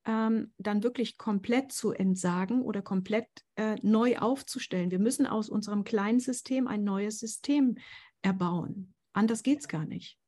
ähm, 0.06 0.52
dann 0.58 0.82
wirklich 0.82 1.18
komplett 1.18 1.72
zu 1.72 1.92
entsagen 1.92 2.62
oder 2.62 2.80
komplett 2.80 3.28
äh, 3.56 3.76
neu 3.82 4.18
aufzustellen. 4.18 4.90
Wir 4.90 5.00
müssen 5.00 5.26
aus 5.26 5.50
unserem 5.50 5.84
kleinen 5.84 6.20
System 6.20 6.68
ein 6.68 6.84
neues 6.84 7.18
System 7.18 7.76
erbauen. 8.22 8.94
Anders 9.12 9.42
geht 9.42 9.60
es 9.60 9.68
gar 9.68 9.84
nicht. 9.84 10.18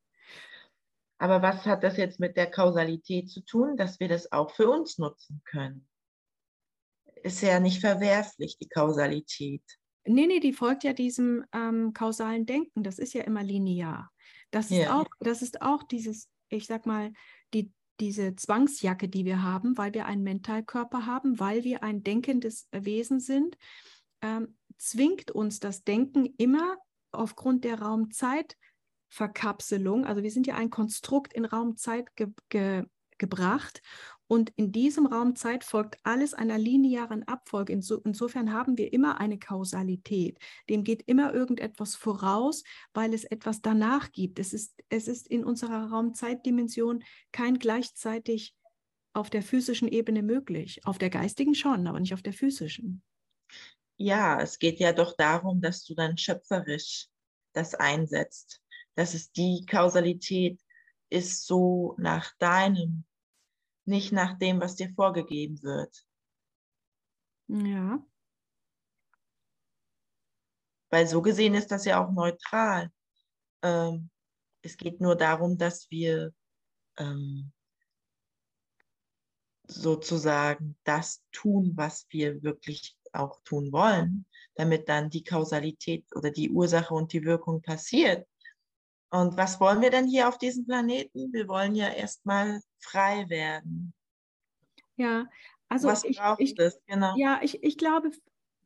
Aber 1.17 1.41
was 1.41 1.65
hat 1.65 1.83
das 1.83 1.97
jetzt 1.97 2.19
mit 2.19 2.37
der 2.37 2.49
Kausalität 2.49 3.29
zu 3.29 3.41
tun, 3.41 3.77
dass 3.77 3.99
wir 3.99 4.07
das 4.07 4.31
auch 4.31 4.51
für 4.51 4.69
uns 4.69 4.97
nutzen 4.97 5.41
können? 5.45 5.87
Ist 7.23 7.41
ja 7.41 7.59
nicht 7.59 7.81
verwerflich, 7.81 8.57
die 8.57 8.69
Kausalität. 8.69 9.63
Nee, 10.05 10.27
nee, 10.27 10.39
die 10.39 10.53
folgt 10.53 10.83
ja 10.85 10.93
diesem 10.93 11.45
ähm, 11.53 11.93
kausalen 11.93 12.45
Denken. 12.45 12.83
Das 12.83 12.99
ist 12.99 13.13
ja 13.13 13.23
immer 13.23 13.43
linear. 13.43 14.11
Das 14.51 14.71
ist, 14.71 14.77
ja. 14.77 14.99
auch, 14.99 15.07
das 15.19 15.41
ist 15.41 15.61
auch 15.61 15.83
dieses, 15.83 16.29
ich 16.49 16.65
sag 16.65 16.85
mal, 16.85 17.11
die 17.53 17.71
diese 17.99 18.35
Zwangsjacke, 18.35 19.09
die 19.09 19.25
wir 19.25 19.43
haben, 19.43 19.77
weil 19.77 19.93
wir 19.93 20.05
einen 20.05 20.23
Mentalkörper 20.23 21.05
haben, 21.05 21.39
weil 21.39 21.63
wir 21.63 21.83
ein 21.83 22.01
denkendes 22.03 22.67
Wesen 22.71 23.19
sind, 23.19 23.57
ähm, 24.21 24.57
zwingt 24.77 25.31
uns 25.31 25.59
das 25.59 25.83
Denken 25.83 26.25
immer 26.37 26.77
aufgrund 27.11 27.63
der 27.63 27.81
Raumzeitverkapselung, 27.81 30.05
also 30.05 30.21
wir 30.23 30.31
sind 30.31 30.47
ja 30.47 30.55
ein 30.55 30.69
Konstrukt 30.69 31.33
in 31.33 31.45
Raumzeit 31.45 32.15
ge 32.15 32.27
ge 32.49 32.85
gebracht 33.17 33.81
und 34.31 34.51
in 34.57 34.71
diesem 34.71 35.07
Raum 35.07 35.35
Zeit 35.35 35.63
folgt 35.63 35.97
alles 36.03 36.35
einer 36.35 36.59
linearen 36.59 37.27
Abfolge. 37.27 37.73
Inso, 37.73 37.95
insofern 38.05 38.53
haben 38.53 38.77
wir 38.77 38.93
immer 38.93 39.19
eine 39.19 39.39
Kausalität. 39.39 40.37
Dem 40.69 40.83
geht 40.83 41.01
immer 41.07 41.33
irgendetwas 41.33 41.95
voraus, 41.95 42.63
weil 42.93 43.15
es 43.15 43.23
etwas 43.23 43.63
danach 43.63 44.11
gibt. 44.11 44.37
Es 44.37 44.53
ist, 44.53 44.75
es 44.89 45.07
ist 45.07 45.27
in 45.27 45.43
unserer 45.43 45.89
Raumzeitdimension 45.89 47.03
kein 47.31 47.57
gleichzeitig 47.57 48.55
auf 49.13 49.31
der 49.31 49.41
physischen 49.41 49.87
Ebene 49.87 50.21
möglich. 50.21 50.85
Auf 50.85 50.99
der 50.99 51.09
geistigen 51.09 51.55
schon, 51.55 51.87
aber 51.87 51.99
nicht 51.99 52.13
auf 52.13 52.21
der 52.21 52.33
physischen. 52.33 53.01
Ja, 53.97 54.39
es 54.39 54.59
geht 54.59 54.79
ja 54.79 54.93
doch 54.93 55.17
darum, 55.17 55.59
dass 55.59 55.83
du 55.85 55.95
dann 55.95 56.19
schöpferisch 56.19 57.07
das 57.53 57.73
einsetzt. 57.73 58.61
Dass 58.93 59.15
es 59.15 59.31
die 59.31 59.65
Kausalität 59.65 60.61
ist 61.09 61.47
so 61.47 61.95
nach 61.97 62.31
deinem 62.37 63.05
nicht 63.89 64.11
nach 64.11 64.37
dem, 64.37 64.61
was 64.61 64.75
dir 64.75 64.89
vorgegeben 64.93 65.61
wird. 65.63 66.05
Ja. 67.47 68.05
Weil 70.89 71.07
so 71.07 71.21
gesehen 71.21 71.55
ist 71.55 71.71
das 71.71 71.85
ja 71.85 72.03
auch 72.03 72.11
neutral. 72.11 72.91
Ähm, 73.61 74.09
es 74.61 74.77
geht 74.77 75.01
nur 75.01 75.15
darum, 75.15 75.57
dass 75.57 75.89
wir 75.89 76.33
ähm, 76.97 77.51
sozusagen 79.67 80.77
das 80.83 81.23
tun, 81.31 81.73
was 81.75 82.07
wir 82.09 82.41
wirklich 82.43 82.97
auch 83.13 83.41
tun 83.43 83.71
wollen, 83.71 84.25
damit 84.55 84.89
dann 84.89 85.09
die 85.09 85.23
Kausalität 85.23 86.05
oder 86.15 86.31
die 86.31 86.49
Ursache 86.49 86.93
und 86.93 87.13
die 87.13 87.23
Wirkung 87.23 87.61
passiert. 87.61 88.27
Und 89.11 89.37
was 89.37 89.59
wollen 89.59 89.81
wir 89.81 89.89
denn 89.89 90.07
hier 90.07 90.27
auf 90.27 90.37
diesem 90.37 90.65
Planeten? 90.65 91.33
Wir 91.33 91.47
wollen 91.47 91.75
ja 91.75 91.89
erstmal 91.89 92.61
frei 92.79 93.29
werden. 93.29 93.93
Ja, 94.95 95.27
also 95.69 95.87
was 95.87 96.03
ich, 96.03 96.17
braucht 96.17 96.41
ich, 96.41 96.57
es? 96.57 96.81
Genau. 96.87 97.15
Ja, 97.17 97.39
ich, 97.41 97.63
ich 97.63 97.77
glaube, 97.77 98.11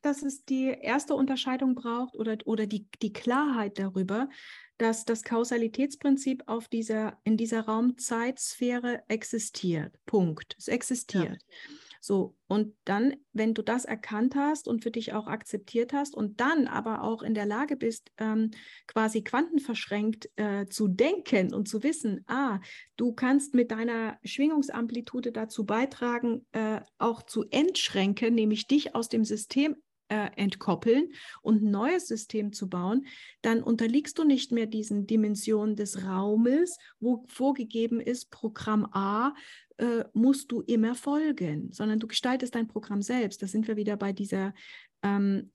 dass 0.02 0.22
es 0.22 0.46
die 0.46 0.68
erste 0.68 1.16
Unterscheidung 1.16 1.76
braucht 1.76 2.16
oder, 2.16 2.38
oder 2.46 2.66
die, 2.66 2.88
die 3.02 3.14
Klarheit 3.14 3.80
darüber, 3.80 4.30
dass 4.78 5.06
das 5.06 5.24
Kausalitätsprinzip 5.24 6.44
auf 6.48 6.68
dieser, 6.68 7.20
in 7.24 7.38
dieser 7.38 7.62
Raumzeitsphäre 7.62 9.04
existiert. 9.08 9.98
Punkt. 10.06 10.56
Es 10.58 10.68
existiert. 10.68 11.42
Ja. 11.42 11.76
So, 12.06 12.36
und 12.48 12.76
dann, 12.84 13.16
wenn 13.32 13.54
du 13.54 13.62
das 13.62 13.86
erkannt 13.86 14.36
hast 14.36 14.68
und 14.68 14.84
für 14.84 14.92
dich 14.92 15.14
auch 15.14 15.28
akzeptiert 15.28 15.94
hast 15.94 16.16
und 16.16 16.42
dann 16.42 16.68
aber 16.68 17.02
auch 17.02 17.24
in 17.24 17.34
der 17.34 17.46
Lage 17.46 17.78
bist, 17.78 18.12
ähm, 18.18 18.52
quasi 18.88 19.24
quantenverschränkt 19.24 20.30
äh, 20.36 20.68
zu 20.68 20.90
denken 20.90 21.54
und 21.54 21.70
zu 21.70 21.82
wissen, 21.82 22.26
ah, 22.28 22.60
du 22.98 23.14
kannst 23.14 23.54
mit 23.54 23.72
deiner 23.72 24.20
Schwingungsamplitude 24.26 25.32
dazu 25.32 25.66
beitragen, 25.66 26.46
äh, 26.52 26.82
auch 26.98 27.24
zu 27.24 27.46
entschränken, 27.52 28.36
nämlich 28.36 28.68
dich 28.68 28.96
aus 28.96 29.08
dem 29.08 29.24
System 29.24 29.78
äh, 30.14 30.30
entkoppeln 30.36 31.12
und 31.42 31.64
ein 31.64 31.72
neues 31.72 32.08
System 32.08 32.54
zu 32.54 32.70
bauen, 32.70 33.08
dann 33.42 33.64
unterliegst 33.64 34.18
du 34.20 34.24
nicht 34.24 34.52
mehr 34.52 34.68
diesen 34.68 35.08
Dimensionen 35.08 35.76
des 35.76 36.06
Raumes, 36.06 36.78
wo 37.00 37.24
vorgegeben 37.28 38.00
ist, 38.00 38.30
Programm 38.30 38.88
A 38.92 39.34
äh, 39.78 40.04
musst 40.14 40.52
du 40.52 40.62
immer 40.62 40.96
folgen, 40.96 41.72
sondern 41.72 42.00
du 42.00 42.08
gestaltest 42.08 42.56
dein 42.56 42.68
Programm 42.68 43.02
selbst. 43.02 43.42
Da 43.42 43.48
sind 43.48 43.68
wir 43.68 43.76
wieder 43.76 43.98
bei 43.98 44.14
dieser 44.14 44.54
ähm, 45.02 45.52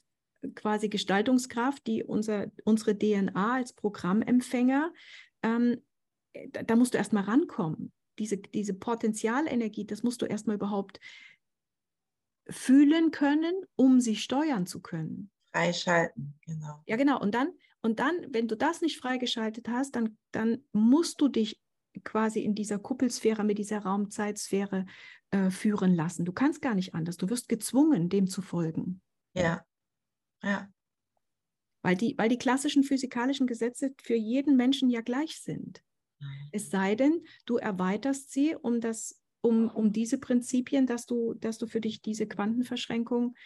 quasi 0.54 0.88
Gestaltungskraft, 0.88 1.86
die 1.86 2.04
unser, 2.04 2.50
unsere 2.64 2.96
DNA 2.96 3.54
als 3.54 3.72
Programmempfänger, 3.72 4.92
ähm, 5.42 5.82
da, 6.50 6.62
da, 6.62 6.76
musst 6.76 6.94
du 6.94 6.98
erstmal 6.98 7.24
rankommen. 7.24 7.92
Diese, 8.18 8.36
diese 8.36 8.74
Potenzialenergie, 8.74 9.86
das 9.86 10.02
musst 10.02 10.22
du 10.22 10.26
erstmal 10.26 10.56
überhaupt 10.56 11.00
fühlen 12.48 13.10
können, 13.10 13.54
um 13.76 14.00
sie 14.00 14.16
steuern 14.16 14.66
zu 14.66 14.80
können. 14.80 15.30
Freischalten, 15.52 16.38
genau. 16.44 16.82
Ja, 16.86 16.96
genau. 16.96 17.20
Und 17.20 17.34
dann, 17.34 17.52
und 17.82 17.98
dann, 17.98 18.14
wenn 18.30 18.48
du 18.48 18.56
das 18.56 18.80
nicht 18.80 18.98
freigeschaltet 18.98 19.68
hast, 19.68 19.96
dann, 19.96 20.18
dann 20.32 20.64
musst 20.72 21.20
du 21.20 21.28
dich 21.28 21.60
quasi 22.04 22.40
in 22.40 22.54
dieser 22.54 22.78
Kuppelsphäre, 22.78 23.44
mit 23.44 23.58
dieser 23.58 23.80
Raumzeitsphäre 23.80 24.86
äh, 25.30 25.50
führen 25.50 25.94
lassen. 25.94 26.24
Du 26.24 26.32
kannst 26.32 26.62
gar 26.62 26.74
nicht 26.74 26.94
anders. 26.94 27.16
Du 27.16 27.28
wirst 27.30 27.48
gezwungen, 27.48 28.08
dem 28.08 28.26
zu 28.26 28.42
folgen. 28.42 29.00
Ja. 29.34 29.64
Ja. 30.42 30.68
Weil 31.82 31.96
die, 31.96 32.16
weil 32.18 32.28
die 32.28 32.38
klassischen 32.38 32.82
physikalischen 32.82 33.46
Gesetze 33.46 33.94
für 34.02 34.16
jeden 34.16 34.56
Menschen 34.56 34.90
ja 34.90 35.00
gleich 35.00 35.40
sind. 35.40 35.82
Es 36.50 36.70
sei 36.70 36.94
denn, 36.94 37.24
du 37.46 37.56
erweiterst 37.56 38.32
sie 38.32 38.56
um 38.56 38.80
das, 38.80 39.20
um, 39.40 39.68
um 39.68 39.92
diese 39.92 40.18
Prinzipien, 40.18 40.86
dass 40.86 41.06
du, 41.06 41.34
dass 41.34 41.58
du 41.58 41.66
für 41.66 41.80
dich 41.80 42.02
diese 42.02 42.26
Quantenverschränkung 42.26 43.36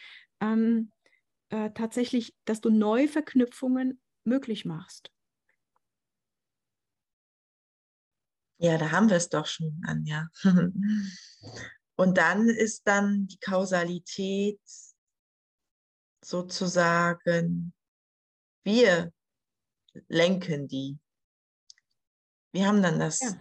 ähm, 0.41 0.91
äh, 1.51 1.71
tatsächlich, 1.73 2.35
dass 2.47 2.61
du 2.61 2.71
Neuverknüpfungen 2.71 4.01
möglich 4.25 4.65
machst. 4.65 5.12
Ja, 8.62 8.79
da 8.79 8.92
haben 8.92 9.11
wir 9.11 9.16
es 9.16 9.29
doch 9.29 9.46
schon, 9.46 9.83
Anja. 9.85 10.29
Und 11.96 12.16
dann 12.16 12.48
ist 12.48 12.87
dann 12.87 13.27
die 13.27 13.38
Kausalität 13.38 14.61
sozusagen, 16.25 17.75
wir 18.62 19.12
lenken 20.07 20.68
die. 20.68 20.96
Wir 22.53 22.68
haben 22.68 22.83
dann 22.85 23.01
das 23.01 23.20
ja. 23.20 23.35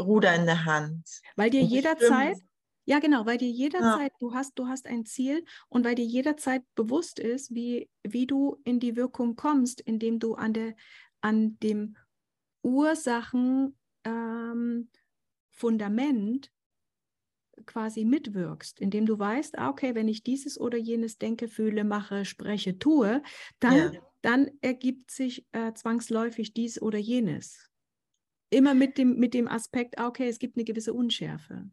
Ruder 0.00 0.34
in 0.34 0.46
der 0.46 0.64
Hand. 0.64 1.06
Weil 1.36 1.50
dir 1.50 1.62
jederzeit, 1.62 2.38
ja 2.86 3.00
genau, 3.00 3.26
weil 3.26 3.36
dir 3.36 3.50
jederzeit, 3.50 4.12
ja. 4.12 4.18
du 4.18 4.32
hast, 4.32 4.58
du 4.58 4.66
hast 4.66 4.86
ein 4.86 5.04
Ziel 5.04 5.44
und 5.68 5.84
weil 5.84 5.94
dir 5.94 6.06
jederzeit 6.06 6.62
bewusst 6.74 7.18
ist, 7.18 7.54
wie, 7.54 7.90
wie 8.02 8.26
du 8.26 8.58
in 8.64 8.80
die 8.80 8.96
Wirkung 8.96 9.36
kommst, 9.36 9.82
indem 9.82 10.20
du 10.20 10.34
an 10.34 10.54
der, 10.54 10.74
an 11.20 11.58
dem 11.58 11.98
Ursachen 12.62 13.76
Fundament 15.54 16.50
quasi 17.66 18.04
mitwirkst, 18.04 18.80
indem 18.80 19.06
du 19.06 19.18
weißt, 19.18 19.58
ah, 19.58 19.70
okay, 19.70 19.94
wenn 19.94 20.08
ich 20.08 20.22
dieses 20.22 20.60
oder 20.60 20.76
jenes 20.76 21.18
denke, 21.18 21.48
fühle, 21.48 21.84
mache, 21.84 22.24
spreche, 22.24 22.78
tue, 22.78 23.22
dann, 23.60 23.92
ja. 23.94 24.00
dann 24.22 24.50
ergibt 24.60 25.10
sich 25.10 25.46
äh, 25.52 25.72
zwangsläufig 25.72 26.52
dies 26.52 26.82
oder 26.82 26.98
jenes. 26.98 27.70
Immer 28.50 28.74
mit 28.74 28.98
dem, 28.98 29.16
mit 29.16 29.34
dem 29.34 29.48
Aspekt, 29.48 29.98
ah, 29.98 30.08
okay, 30.08 30.28
es 30.28 30.38
gibt 30.38 30.56
eine 30.56 30.64
gewisse 30.64 30.92
Unschärfe. 30.92 31.70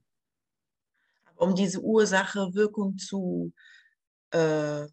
Um 1.35 1.55
diese 1.55 1.81
Ursache-Wirkung 1.81 2.97
zu 2.97 3.51
äh, 4.29 4.87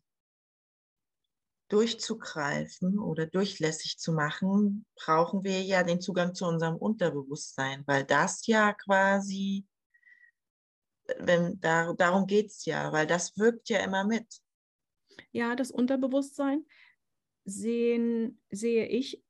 durchzugreifen 1.68 2.98
oder 2.98 3.26
durchlässig 3.26 3.98
zu 3.98 4.12
machen, 4.12 4.86
brauchen 4.96 5.44
wir 5.44 5.62
ja 5.62 5.82
den 5.82 6.00
Zugang 6.00 6.34
zu 6.34 6.46
unserem 6.46 6.76
Unterbewusstsein, 6.76 7.82
weil 7.86 8.04
das 8.04 8.46
ja 8.46 8.72
quasi, 8.72 9.66
wenn, 11.18 11.60
da, 11.60 11.92
darum 11.92 12.26
geht 12.26 12.46
es 12.46 12.64
ja, 12.64 12.92
weil 12.92 13.06
das 13.06 13.36
wirkt 13.36 13.68
ja 13.68 13.80
immer 13.80 14.04
mit. 14.04 14.26
Ja, 15.30 15.56
das 15.56 15.70
Unterbewusstsein 15.70 16.64
sehen, 17.44 18.40
sehe 18.50 18.86
ich 18.86 19.22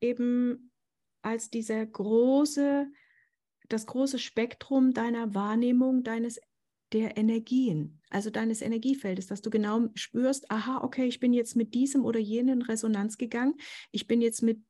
eben 0.00 0.70
als 1.22 1.50
dieser 1.50 1.84
große, 1.84 2.86
das 3.68 3.86
große 3.86 4.18
Spektrum 4.18 4.92
deiner 4.92 5.34
Wahrnehmung, 5.34 6.02
deines 6.02 6.40
der 6.92 7.16
Energien, 7.16 8.00
also 8.14 8.30
deines 8.30 8.62
Energiefeldes, 8.62 9.26
dass 9.26 9.42
du 9.42 9.50
genau 9.50 9.88
spürst, 9.94 10.50
aha, 10.50 10.82
okay, 10.82 11.06
ich 11.06 11.20
bin 11.20 11.32
jetzt 11.32 11.56
mit 11.56 11.74
diesem 11.74 12.04
oder 12.04 12.20
jenen 12.20 12.62
Resonanz 12.62 13.18
gegangen, 13.18 13.54
ich 13.90 14.06
bin 14.06 14.20
jetzt 14.20 14.42
mit 14.42 14.60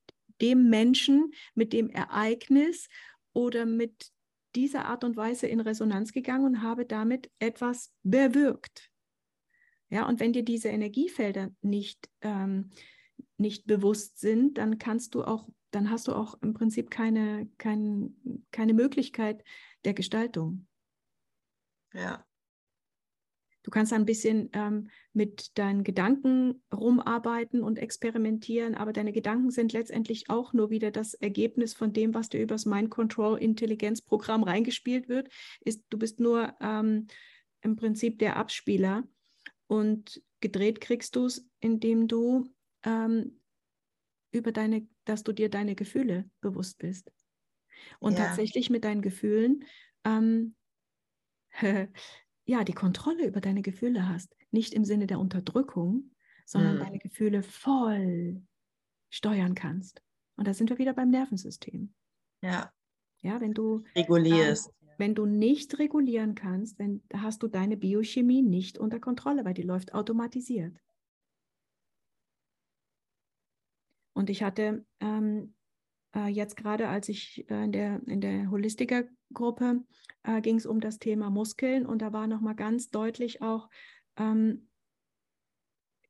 dem 0.41 0.69
Menschen, 0.69 1.33
mit 1.55 1.73
dem 1.73 1.91
Ereignis 1.91 2.89
oder 3.33 3.67
mit 3.67 4.11
dieser 4.55 4.87
Art 4.87 5.05
und 5.05 5.17
Weise 5.17 5.47
in 5.47 5.61
Resonanz 5.61 6.13
gegangen 6.13 6.45
und 6.45 6.63
habe 6.63 6.87
damit 6.87 7.31
etwas 7.39 7.93
bewirkt. 8.03 8.91
Ja, 9.91 10.09
und 10.09 10.21
wenn 10.21 10.33
dir 10.33 10.43
diese 10.43 10.69
Energiefelder 10.69 11.51
nicht, 11.61 12.09
ähm, 12.23 12.71
nicht 13.37 13.67
bewusst 13.67 14.19
sind, 14.19 14.59
dann 14.59 14.79
kannst 14.79 15.15
du 15.15 15.23
auch, 15.23 15.49
dann 15.71 15.91
hast 15.91 16.09
du 16.09 16.15
auch 16.15 16.41
im 16.43 16.55
Prinzip 16.55 16.91
keine, 16.91 17.49
kein, 17.59 18.17
keine 18.51 18.75
Möglichkeit 18.75 19.45
der 19.85 19.95
Gestaltung. 19.95 20.67
Ja. 21.93 22.25
Du 23.65 23.71
kannst 23.71 23.95
ein 23.95 24.05
bisschen 24.05 24.51
ähm, 24.53 24.91
mit 25.15 25.59
deinen 25.59 25.85
Gedanken 25.85 26.63
rumarbeiten 26.73 27.63
und 27.63 27.79
experimentieren, 27.79 28.75
aber 28.75 28.93
deine 28.93 29.11
Gedanken 29.11 29.51
sind 29.51 29.73
letztendlich 29.73 30.29
auch 30.29 30.53
nur 30.53 30.69
wieder 30.69 30.91
das 30.91 31.15
Ergebnis 31.15 31.73
von 31.73 31.95
dem, 31.95 32.13
was 32.13 32.29
dir 32.29 32.43
übers 32.43 32.67
Mind 32.67 32.91
Control 32.91 33.39
Intelligenzprogramm 33.39 34.43
reingespielt 34.43 35.09
wird. 35.09 35.31
Ist, 35.65 35.83
du 35.89 35.99
bist 35.99 36.21
nur 36.21 36.55
ähm, 36.61 37.07
im 37.63 37.77
Prinzip 37.77 38.19
der 38.19 38.37
Abspieler 38.37 39.03
und 39.67 40.23
gedreht 40.41 40.83
kriegst 40.83 41.17
du 41.17 41.25
es, 41.25 41.49
indem 41.61 42.07
du 42.07 42.53
ähm, 42.83 43.41
über 44.31 44.53
deine, 44.53 44.87
dass 45.07 45.23
du 45.23 45.33
dir 45.33 45.49
deine 45.49 45.75
Gefühle 45.75 46.29
bewusst 46.43 46.77
bist. 46.77 47.11
Und 47.99 48.19
ja. 48.19 48.27
tatsächlich 48.27 48.69
mit 48.69 48.85
deinen 48.85 49.01
Gefühlen 49.01 49.65
ähm, 50.05 50.55
ja, 52.45 52.65
die 52.65 52.73
Kontrolle 52.73 53.27
über 53.27 53.41
deine 53.41 53.63
Gefühle 53.63 54.09
hast. 54.09 54.35
Nicht 54.51 54.75
im 54.75 54.85
Sinne 54.85 55.07
der 55.07 55.19
Unterdrückung, 55.19 56.11
sondern 56.45 56.77
mhm. 56.77 56.81
deine 56.81 56.99
Gefühle 56.99 57.43
voll 57.43 58.43
steuern 59.11 59.55
kannst. 59.55 60.03
Und 60.37 60.47
da 60.47 60.55
sind 60.55 60.71
wir 60.71 60.79
wieder 60.79 60.93
beim 60.93 61.11
Nervensystem. 61.11 61.95
Ja. 62.43 62.73
Ja, 63.23 63.41
wenn 63.41 63.55
du 63.55 63.85
regulierst. 63.97 64.69
Ähm, 64.69 64.89
wenn 64.99 65.15
du 65.15 65.27
nicht 65.27 65.79
regulieren 65.79 66.35
kannst, 66.35 66.79
dann 66.79 67.03
hast 67.13 67.43
du 67.43 67.49
deine 67.49 67.77
Biochemie 67.77 68.43
nicht 68.43 68.79
unter 68.79 69.01
Kontrolle, 69.01 69.45
weil 69.45 69.55
die 69.55 69.63
läuft 69.63 69.95
automatisiert. 69.95 70.79
Und 74.13 74.31
ich 74.31 74.43
hatte 74.43 74.87
ähm, 75.01 75.55
äh, 76.15 76.29
jetzt 76.29 76.57
gerade, 76.57 76.89
als 76.89 77.09
ich 77.09 77.49
äh, 77.51 77.65
in 77.65 77.73
der, 77.73 78.01
in 78.07 78.21
der 78.21 78.51
Holistiker-Gruppe 79.35 79.85
äh, 80.23 80.41
ging 80.41 80.57
es 80.57 80.67
um 80.67 80.81
das 80.81 80.99
Thema 80.99 81.31
Muskeln 81.31 81.87
und 81.87 82.01
da 82.03 82.13
war 82.13 82.27
nochmal 82.27 82.55
ganz 82.55 82.91
deutlich 82.91 83.43
auch, 83.43 83.69
ähm, 84.17 84.69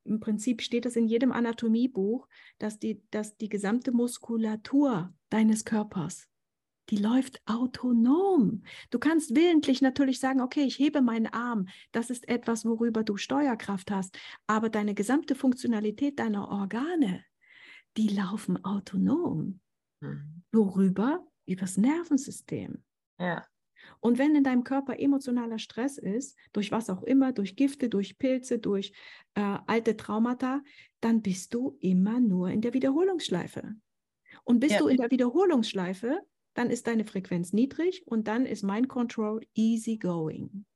im 0.05 0.21
Prinzip 0.21 0.61
steht 0.61 0.85
es 0.85 0.97
in 0.97 1.07
jedem 1.07 1.33
Anatomiebuch, 1.33 2.29
dass 2.59 2.79
die, 2.79 3.03
dass 3.11 3.39
die 3.39 3.49
gesamte 3.49 3.91
Muskulatur 3.91 5.15
deines 5.31 5.65
Körpers, 5.65 6.29
die 6.91 6.99
läuft 6.99 7.41
autonom. 7.47 8.63
Du 8.91 8.99
kannst 8.99 9.35
willentlich 9.35 9.81
natürlich 9.81 10.21
sagen, 10.21 10.43
okay, 10.43 10.65
ich 10.65 10.79
hebe 10.79 11.01
meinen 11.01 11.29
Arm. 11.29 11.69
Das 11.93 12.11
ist 12.11 12.29
etwas, 12.29 12.67
worüber 12.67 13.03
du 13.03 13.17
Steuerkraft 13.17 13.91
hast. 13.91 14.19
Aber 14.47 14.69
deine 14.69 14.93
gesamte 14.93 15.35
Funktionalität 15.35 16.19
deiner 16.19 16.51
Organe, 16.51 17.25
die 17.97 18.09
laufen 18.09 18.63
autonom. 18.63 19.61
Mhm. 20.01 20.43
Worüber? 20.53 21.27
Übers 21.47 21.79
Nervensystem. 21.79 22.84
Ja. 23.19 23.47
Und 24.01 24.19
wenn 24.19 24.35
in 24.35 24.45
deinem 24.45 24.65
Körper 24.65 24.99
emotionaler 24.99 25.59
Stress 25.59 25.99
ist, 25.99 26.37
durch 26.53 26.73
was 26.73 26.91
auch 26.91 27.03
immer, 27.03 27.33
durch 27.33 27.57
Gifte, 27.57 27.89
durch 27.89 28.19
Pilze, 28.19 28.59
durch 28.59 28.93
äh, 29.35 29.59
alte 29.67 29.97
Traumata, 29.97 30.63
dann 31.01 31.23
bist 31.23 31.55
du 31.55 31.77
immer 31.81 32.21
nur 32.21 32.51
in 32.51 32.61
der 32.61 32.75
Wiederholungsschleife. 32.75 33.75
Und 34.45 34.61
bist 34.61 34.75
ja. 34.75 34.79
du 34.81 34.89
in 34.89 34.99
der 34.99 35.11
Wiederholungsschleife, 35.11 36.21
dann 36.55 36.71
ist 36.71 36.87
deine 36.87 37.05
Frequenz 37.05 37.53
niedrig 37.53 38.07
und 38.07 38.29
dann 38.29 38.47
ist 38.47 38.63
Mind 38.63 38.89
Control 38.89 39.41
easy 39.55 39.97
going. 39.97 40.67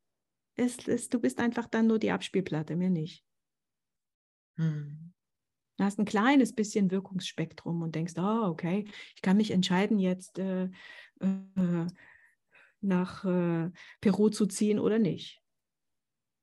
Es, 0.57 0.89
es, 0.89 1.09
du 1.09 1.21
bist 1.21 1.39
einfach 1.39 1.67
dann 1.67 1.87
nur 1.87 1.99
die 1.99 2.11
Abspielplatte, 2.11 2.77
mehr 2.77 2.91
nicht. 2.91 3.25
Hm. 4.57 5.13
Du 5.77 5.85
hast 5.85 6.01
ein 6.01 6.05
kleines 6.05 6.53
bisschen 6.53 6.91
Wirkungsspektrum 6.91 7.83
und 7.83 7.95
denkst, 7.95 8.15
oh, 8.17 8.47
okay, 8.47 8.89
ich 9.15 9.23
kann 9.23 9.37
mich 9.37 9.53
entscheiden, 9.53 10.01
jetzt 10.01 10.41
äh, 10.41 10.65
äh, 11.21 11.87
nach 12.81 13.25
äh, 13.25 13.71
Peru 14.01 14.29
zu 14.29 14.47
ziehen 14.47 14.79
oder 14.79 14.99
nicht. 14.99 15.43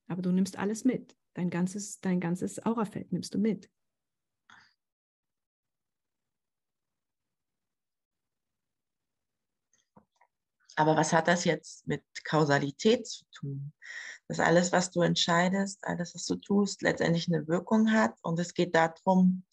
Aber 0.08 0.22
du 0.22 0.32
nimmst 0.32 0.58
alles 0.58 0.84
mit. 0.86 1.16
Dein 1.34 1.50
ganzes, 1.50 2.00
dein 2.00 2.20
ganzes 2.20 2.66
Aurafeld 2.66 3.12
nimmst 3.12 3.34
du 3.34 3.40
mit. 3.40 3.70
Aber 10.78 10.96
was 10.98 11.14
hat 11.14 11.28
das 11.28 11.46
jetzt 11.46 11.88
mit 11.88 12.04
Kausalität 12.26 13.08
zu 13.08 13.24
tun? 13.32 13.74
dass 14.28 14.40
alles, 14.40 14.72
was 14.72 14.92
du 14.92 15.02
entscheidest, 15.02 15.84
alles, 15.86 16.16
was 16.16 16.26
du 16.26 16.36
tust, 16.36 16.82
letztendlich 16.82 17.28
eine 17.28 17.48
Wirkung 17.48 17.92
hat. 17.92 18.16
Und 18.24 18.40
es 18.40 18.54
geht 18.54 18.76
darum, 18.76 19.46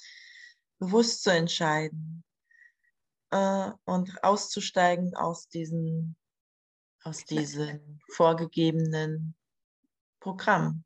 bewusst 0.78 1.22
zu 1.22 1.30
entscheiden 1.30 2.24
äh, 3.30 3.70
und 3.84 4.24
auszusteigen 4.24 5.14
aus 5.14 5.48
diesen, 5.48 6.16
aus 7.04 7.24
diesen 7.24 8.00
vorgegebenen 8.08 9.34
Programmen 10.20 10.84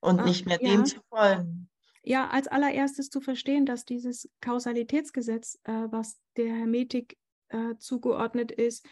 und 0.00 0.20
Ach, 0.20 0.24
nicht 0.24 0.46
mehr 0.46 0.62
ja. 0.62 0.70
dem 0.70 0.84
zu 0.84 1.00
folgen. 1.08 1.68
Ja, 2.04 2.28
als 2.28 2.48
allererstes 2.48 3.10
zu 3.10 3.20
verstehen, 3.20 3.64
dass 3.64 3.84
dieses 3.84 4.28
Kausalitätsgesetz, 4.40 5.58
äh, 5.64 5.72
was 5.90 6.20
der 6.36 6.52
Hermetik 6.52 7.16
äh, 7.48 7.76
zugeordnet 7.78 8.50
ist, 8.50 8.86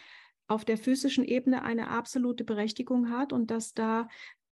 auf 0.46 0.64
der 0.64 0.78
physischen 0.78 1.24
Ebene 1.24 1.62
eine 1.62 1.88
absolute 1.88 2.44
Berechtigung 2.44 3.10
hat 3.10 3.32
und 3.32 3.50
dass 3.50 3.72
da 3.72 4.08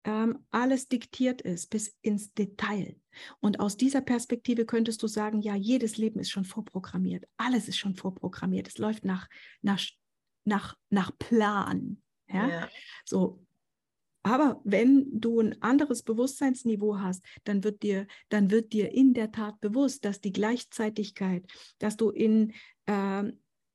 ähm, 0.05 0.47
alles 0.51 0.89
diktiert 0.89 1.43
ist 1.43 1.71
bis 1.71 1.97
ins 2.01 2.33
Detail. 2.33 2.97
Und 3.41 3.61
aus 3.61 3.77
dieser 3.77 4.01
Perspektive 4.01 4.65
könntest 4.65 5.03
du 5.03 5.07
sagen, 5.07 5.41
ja, 5.43 5.55
jedes 5.55 5.97
Leben 5.97 6.21
ist 6.21 6.31
schon 6.31 6.45
vorprogrammiert, 6.45 7.27
alles 7.37 7.69
ist 7.69 7.77
schon 7.77 7.97
vorprogrammiert, 7.97 8.69
es 8.69 8.79
läuft 8.79 9.05
nach, 9.05 9.29
nach, 9.63 9.81
nach, 10.45 10.77
nach 10.89 11.11
Plan. 11.19 12.01
Ja? 12.29 12.49
ja. 12.49 12.69
So, 13.05 13.45
aber 14.23 14.61
wenn 14.65 15.21
du 15.21 15.41
ein 15.41 15.61
anderes 15.63 16.03
Bewusstseinsniveau 16.03 16.99
hast, 16.99 17.25
dann 17.45 17.65
wird 17.65 17.83
dir, 17.83 18.07
dann 18.29 18.51
wird 18.51 18.73
dir 18.73 18.93
in 18.93 19.15
der 19.15 19.33
Tat 19.33 19.61
bewusst, 19.61 20.05
dass 20.05 20.21
die 20.21 20.33
Gleichzeitigkeit, 20.33 21.47
dass 21.79 21.97
du 21.97 22.11
in, 22.11 22.53
äh, 22.87 23.33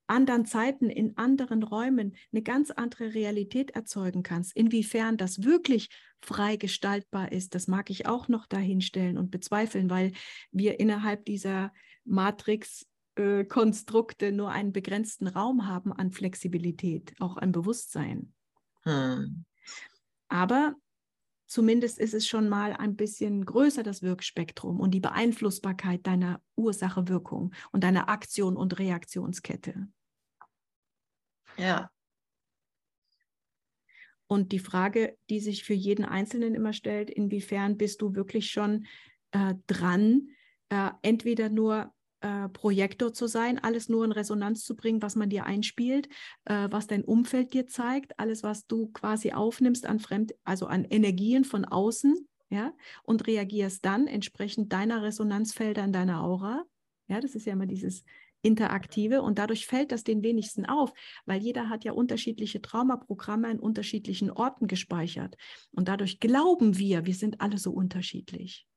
anderen 0.08 0.46
Zeiten, 0.46 0.90
in 0.90 1.18
anderen 1.18 1.64
Räumen 1.64 2.16
eine 2.32 2.42
ganz 2.42 2.72
andere 2.72 3.14
Realität 3.14 3.72
erzeugen 3.72 4.24
kannst. 4.24 4.56
Inwiefern 4.56 5.18
das 5.18 5.44
wirklich 5.44 5.90
frei 6.22 6.58
gestaltbar 6.58 7.32
ist, 7.32 7.56
das 7.56 7.68
mag 7.68 7.90
ich 7.90 8.06
auch 8.06 8.28
noch 8.28 8.46
dahinstellen 8.46 9.18
und 9.18 9.32
bezweifeln, 9.32 9.90
weil 9.90 10.12
wir 10.52 10.80
innerhalb 10.80 11.26
dieser 11.26 11.74
Matrix 12.04 12.88
äh, 13.16 13.46
Konstrukte 13.46 14.32
nur 14.32 14.52
einen 14.52 14.74
begrenzten 14.74 15.28
Raum 15.28 15.68
haben 15.68 15.94
an 15.94 16.12
Flexibilität, 16.12 17.14
auch 17.20 17.38
an 17.38 17.52
Bewusstsein. 17.52 18.34
Hm. 18.84 19.46
Aber 20.28 20.76
zumindest 21.48 22.00
ist 22.00 22.14
es 22.14 22.28
schon 22.28 22.50
mal 22.50 22.74
ein 22.74 22.96
bisschen 22.96 23.46
größer, 23.46 23.84
das 23.84 24.02
Wirkspektrum 24.02 24.80
und 24.80 24.92
die 24.92 25.00
Beeinflussbarkeit 25.00 26.06
deiner 26.06 26.42
Ursache-Wirkung 26.56 27.54
und 27.72 27.84
deiner 27.84 28.10
Aktion- 28.10 28.58
und 28.58 28.80
Reaktionskette. 28.80 29.88
Ja. 31.58 31.90
Und 34.28 34.52
die 34.52 34.60
Frage, 34.60 35.18
die 35.30 35.40
sich 35.40 35.64
für 35.64 35.76
jeden 35.76 36.04
Einzelnen 36.04 36.56
immer 36.56 36.74
stellt, 36.74 37.10
inwiefern 37.10 37.78
bist 37.78 38.02
du 38.02 38.16
wirklich 38.16 38.50
schon 38.50 38.88
äh, 39.32 39.54
dran, 39.68 40.30
äh, 40.70 40.90
entweder 41.04 41.50
nur 41.50 41.94
äh, 42.26 42.50
Projektor 42.50 43.14
zu 43.14 43.28
sein, 43.28 43.60
alles 43.64 43.88
nur 43.88 44.04
in 44.04 44.12
Resonanz 44.12 44.64
zu 44.64 44.76
bringen, 44.76 45.04
was 45.04 45.16
man 45.16 45.30
dir 45.30 45.46
einspielt, 45.46 46.10
äh, 46.46 46.68
was 46.72 46.88
dein 46.88 47.04
Umfeld 47.04 47.54
dir 47.54 47.68
zeigt, 47.68 48.20
alles, 48.20 48.42
was 48.42 48.66
du 48.66 48.88
quasi 48.88 49.32
aufnimmst 49.32 49.86
an 49.86 50.00
Fremd, 50.00 50.34
also 50.44 50.66
an 50.66 50.86
Energien 50.86 51.44
von 51.44 51.66
außen, 51.66 52.28
ja, 52.50 52.74
und 53.04 53.28
reagierst 53.28 53.86
dann 53.86 54.08
entsprechend 54.08 54.74
deiner 54.74 55.04
Resonanzfelder 55.04 55.84
in 55.84 55.94
deiner 55.94 56.24
Aura. 56.24 56.64
Ja, 57.08 57.20
das 57.20 57.36
ist 57.36 57.46
ja 57.46 57.54
immer 57.54 57.68
dieses 57.68 58.04
Interaktive 58.42 59.22
und 59.22 59.38
dadurch 59.38 59.68
fällt 59.68 59.92
das 59.92 60.04
den 60.04 60.24
wenigsten 60.24 60.66
auf, 60.66 60.94
weil 61.26 61.42
jeder 61.44 61.70
hat 61.70 61.84
ja 61.84 61.92
unterschiedliche 61.92 62.60
Traumaprogramme 62.60 63.50
an 63.50 63.60
unterschiedlichen 63.60 64.32
Orten 64.32 64.66
gespeichert 64.66 65.36
und 65.72 65.88
dadurch 65.88 66.20
glauben 66.20 66.80
wir, 66.80 67.06
wir 67.06 67.14
sind 67.14 67.42
alle 67.42 67.60
so 67.60 67.72
unterschiedlich. 67.72 68.68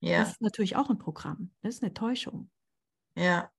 Ja. 0.00 0.18
Das 0.18 0.32
ist 0.32 0.42
natürlich 0.42 0.74
auch 0.74 0.90
ein 0.90 0.98
Programm. 0.98 1.50
Das 1.62 1.76
ist 1.76 1.82
eine 1.82 1.94
Täuschung. 1.94 2.50
Ja. 3.16 3.50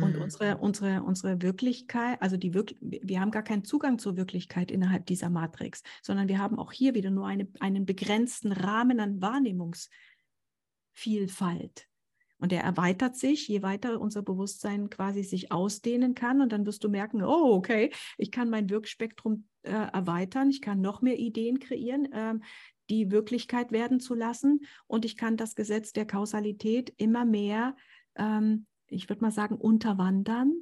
Und 0.00 0.14
Hm. 0.14 0.22
unsere, 0.22 0.56
unsere, 0.58 1.02
unsere 1.02 1.42
Wirklichkeit, 1.42 2.20
also 2.20 2.36
die 2.36 2.54
Wirk 2.54 2.74
wir 2.80 3.20
haben 3.20 3.30
gar 3.30 3.42
keinen 3.42 3.64
Zugang 3.64 3.98
zur 3.98 4.16
Wirklichkeit 4.16 4.70
innerhalb 4.70 5.06
dieser 5.06 5.30
Matrix, 5.30 5.82
sondern 6.02 6.28
wir 6.28 6.38
haben 6.38 6.58
auch 6.58 6.72
hier 6.72 6.94
wieder 6.94 7.10
nur 7.10 7.26
eine, 7.26 7.48
einen 7.60 7.86
begrenzten 7.86 8.52
Rahmen 8.52 9.00
an 9.00 9.22
Wahrnehmungsvielfalt. 9.22 11.88
Und 12.38 12.52
der 12.52 12.62
erweitert 12.62 13.16
sich, 13.16 13.48
je 13.48 13.62
weiter 13.62 13.98
unser 13.98 14.20
Bewusstsein 14.20 14.90
quasi 14.90 15.22
sich 15.22 15.52
ausdehnen 15.52 16.14
kann. 16.14 16.42
Und 16.42 16.52
dann 16.52 16.66
wirst 16.66 16.84
du 16.84 16.90
merken, 16.90 17.22
oh, 17.22 17.54
okay, 17.54 17.90
ich 18.18 18.30
kann 18.30 18.50
mein 18.50 18.68
Wirkspektrum 18.68 19.48
äh, 19.62 19.70
erweitern, 19.70 20.50
ich 20.50 20.60
kann 20.60 20.82
noch 20.82 21.00
mehr 21.00 21.18
Ideen 21.18 21.58
kreieren, 21.58 22.10
ähm, 22.12 22.42
die 22.90 23.10
Wirklichkeit 23.10 23.72
werden 23.72 24.00
zu 24.00 24.14
lassen. 24.14 24.60
Und 24.86 25.04
ich 25.04 25.16
kann 25.16 25.36
das 25.36 25.54
Gesetz 25.54 25.92
der 25.92 26.06
Kausalität 26.06 26.92
immer 26.96 27.24
mehr 27.24 27.76
ähm, 28.16 28.66
ich 28.88 29.08
würde 29.08 29.22
mal 29.22 29.30
sagen, 29.30 29.56
unterwandern, 29.56 30.54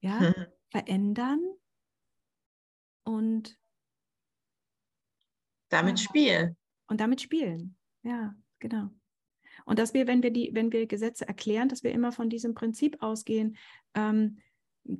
ja, 0.00 0.20
Hm. 0.20 0.46
verändern 0.70 1.40
und, 3.04 3.58
Damit 5.68 5.98
Ja. 6.00 6.04
spielen. 6.04 6.56
und 6.88 7.00
damit 7.00 7.20
spielen. 7.20 7.76
Ja, 8.02 8.34
genau. 8.58 8.90
Und 9.64 9.78
dass 9.78 9.94
wir, 9.94 10.06
wenn 10.06 10.22
wir 10.22 10.30
die, 10.30 10.50
wenn 10.54 10.72
wir 10.72 10.86
Gesetze 10.86 11.26
erklären, 11.28 11.68
dass 11.68 11.82
wir 11.82 11.92
immer 11.92 12.12
von 12.12 12.28
diesem 12.30 12.54
Prinzip 12.54 12.96
ausgehen, 13.02 13.56
ähm, 13.94 14.38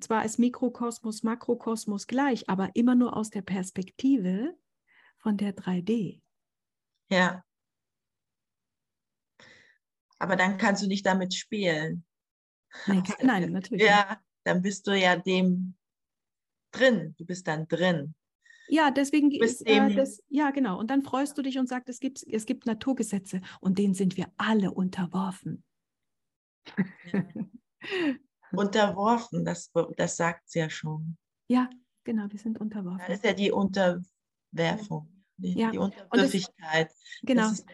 zwar 0.00 0.24
ist 0.24 0.38
Mikrokosmos, 0.38 1.22
Makrokosmos 1.22 2.06
gleich, 2.06 2.48
aber 2.48 2.70
immer 2.74 2.94
nur 2.94 3.16
aus 3.16 3.30
der 3.30 3.42
Perspektive 3.42 4.56
von 5.18 5.36
der 5.36 5.54
3D. 5.54 6.20
Ja. 7.10 7.44
Aber 10.18 10.36
dann 10.36 10.58
kannst 10.58 10.82
du 10.82 10.86
nicht 10.86 11.06
damit 11.06 11.34
spielen. 11.34 12.04
Nein, 12.86 13.02
nein, 13.22 13.52
natürlich. 13.52 13.82
nicht. 13.82 13.90
Ja, 13.90 14.20
dann 14.44 14.62
bist 14.62 14.86
du 14.86 14.92
ja 14.92 15.16
dem 15.16 15.74
drin. 16.72 17.14
Du 17.18 17.24
bist 17.24 17.46
dann 17.48 17.66
drin. 17.66 18.14
Ja, 18.68 18.92
deswegen 18.92 19.32
ist 19.32 19.66
äh, 19.66 19.94
das, 19.94 20.22
ja 20.28 20.50
genau. 20.50 20.78
Und 20.78 20.90
dann 20.90 21.02
freust 21.02 21.36
du 21.36 21.42
dich 21.42 21.58
und 21.58 21.68
sagst, 21.68 21.88
es 21.88 21.98
gibt, 21.98 22.22
es 22.22 22.46
gibt 22.46 22.66
Naturgesetze 22.66 23.40
und 23.60 23.78
denen 23.78 23.94
sind 23.94 24.16
wir 24.16 24.30
alle 24.36 24.70
unterworfen. 24.70 25.64
Ja. 27.12 27.24
Unterworfen, 28.52 29.44
das, 29.44 29.70
das 29.96 30.16
sagt 30.16 30.46
es 30.46 30.54
ja 30.54 30.68
schon. 30.68 31.16
Ja, 31.48 31.70
genau, 32.04 32.26
wir 32.30 32.38
sind 32.38 32.60
unterworfen. 32.60 33.12
ist 33.12 33.24
ja 33.24 33.32
die 33.32 33.50
Unterwerfung, 33.52 35.19
die, 35.40 35.58
Ja, 35.58 35.70
die 35.70 35.78
Unterwürfigkeit. 35.78 36.90
Genau. 37.22 37.42
Das 37.42 37.52
ist, 37.60 37.66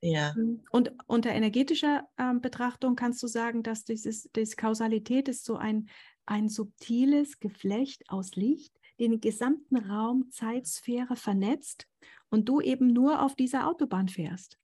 ja, 0.00 0.34
Und 0.70 0.92
unter 1.06 1.30
energetischer 1.30 2.08
ähm, 2.18 2.40
Betrachtung 2.40 2.96
kannst 2.96 3.22
du 3.22 3.28
sagen, 3.28 3.62
dass 3.62 3.84
dieses, 3.84 4.28
diese 4.34 4.56
Kausalität 4.56 5.28
ist 5.28 5.44
so 5.44 5.56
ein, 5.56 5.88
ein 6.26 6.48
subtiles 6.48 7.38
Geflecht 7.38 8.02
aus 8.08 8.34
Licht, 8.34 8.78
den 8.98 9.20
gesamten 9.20 9.76
Raum, 9.76 10.30
Zeitsphäre 10.30 11.14
vernetzt 11.14 11.86
und 12.30 12.48
du 12.48 12.60
eben 12.60 12.88
nur 12.88 13.22
auf 13.22 13.36
dieser 13.36 13.68
Autobahn 13.68 14.08
fährst. 14.08 14.58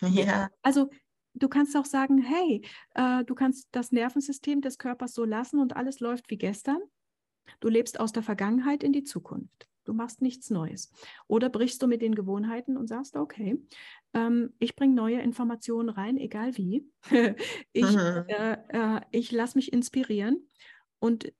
ja, 0.00 0.48
Also 0.62 0.88
du 1.34 1.48
kannst 1.48 1.76
auch 1.76 1.84
sagen, 1.84 2.18
hey, 2.18 2.62
äh, 2.94 3.24
du 3.24 3.34
kannst 3.34 3.68
das 3.72 3.90
Nervensystem 3.90 4.60
des 4.60 4.78
Körpers 4.78 5.14
so 5.14 5.24
lassen 5.24 5.58
und 5.58 5.76
alles 5.76 6.00
läuft 6.00 6.30
wie 6.30 6.38
gestern. 6.38 6.78
Du 7.60 7.68
lebst 7.68 7.98
aus 7.98 8.12
der 8.12 8.22
Vergangenheit 8.22 8.84
in 8.84 8.92
die 8.92 9.04
Zukunft. 9.04 9.68
Du 9.84 9.94
machst 9.94 10.22
nichts 10.22 10.50
Neues. 10.50 10.92
Oder 11.28 11.48
brichst 11.48 11.82
du 11.82 11.86
mit 11.86 12.02
den 12.02 12.14
Gewohnheiten 12.14 12.76
und 12.76 12.86
sagst, 12.88 13.16
okay, 13.16 13.58
ähm, 14.14 14.54
ich 14.58 14.76
bringe 14.76 14.94
neue 14.94 15.20
Informationen 15.20 15.88
rein, 15.88 16.16
egal 16.18 16.56
wie. 16.56 16.88
ich 17.72 17.96
Mhm. 17.96 18.24
äh, 18.26 18.56
äh, 18.68 19.00
ich 19.10 19.32
lasse 19.32 19.58
mich 19.58 19.72
inspirieren. 19.72 20.48
Und 20.98 21.32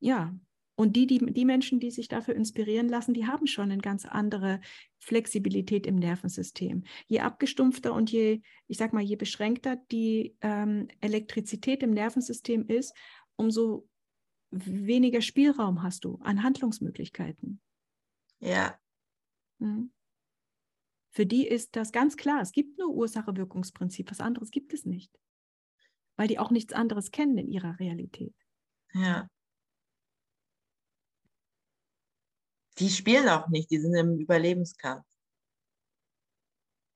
ja, 0.00 0.34
und 0.76 0.96
die, 0.96 1.06
die, 1.06 1.18
die 1.18 1.44
Menschen, 1.44 1.78
die 1.78 1.90
sich 1.92 2.08
dafür 2.08 2.34
inspirieren 2.34 2.88
lassen, 2.88 3.14
die 3.14 3.26
haben 3.26 3.46
schon 3.46 3.70
eine 3.70 3.80
ganz 3.80 4.06
andere 4.06 4.60
Flexibilität 4.98 5.86
im 5.86 5.94
Nervensystem. 5.96 6.82
Je 7.06 7.20
abgestumpfter 7.20 7.92
und 7.94 8.10
je, 8.10 8.40
ich 8.66 8.76
sag 8.78 8.92
mal, 8.92 9.02
je 9.02 9.14
beschränkter 9.16 9.76
die 9.92 10.36
ähm, 10.40 10.88
Elektrizität 11.00 11.82
im 11.84 11.92
Nervensystem 11.92 12.66
ist, 12.66 12.92
umso 13.36 13.88
weniger 14.54 15.20
Spielraum 15.20 15.82
hast 15.82 16.04
du 16.04 16.16
an 16.22 16.42
Handlungsmöglichkeiten. 16.42 17.60
ja, 18.40 18.78
Mhm. 19.58 19.90
Für 21.10 21.26
die 21.26 21.46
ist 21.46 21.76
das 21.76 21.92
ganz 21.92 22.16
klar. 22.16 22.40
Es 22.42 22.52
gibt 22.52 22.78
nur 22.78 22.90
Ursache-Wirkungsprinzip. 22.92 24.10
Was 24.10 24.20
anderes 24.20 24.50
gibt 24.50 24.72
es 24.74 24.84
nicht. 24.84 25.18
Weil 26.16 26.28
die 26.28 26.38
auch 26.38 26.50
nichts 26.50 26.72
anderes 26.72 27.10
kennen 27.10 27.38
in 27.38 27.48
ihrer 27.48 27.78
Realität. 27.78 28.34
ja. 28.94 29.28
Die 32.78 32.88
spielen 32.88 33.28
auch 33.28 33.48
nicht, 33.48 33.68
die 33.72 33.80
sind 33.80 33.96
im 33.96 34.16
Überlebenskampf. 34.20 35.04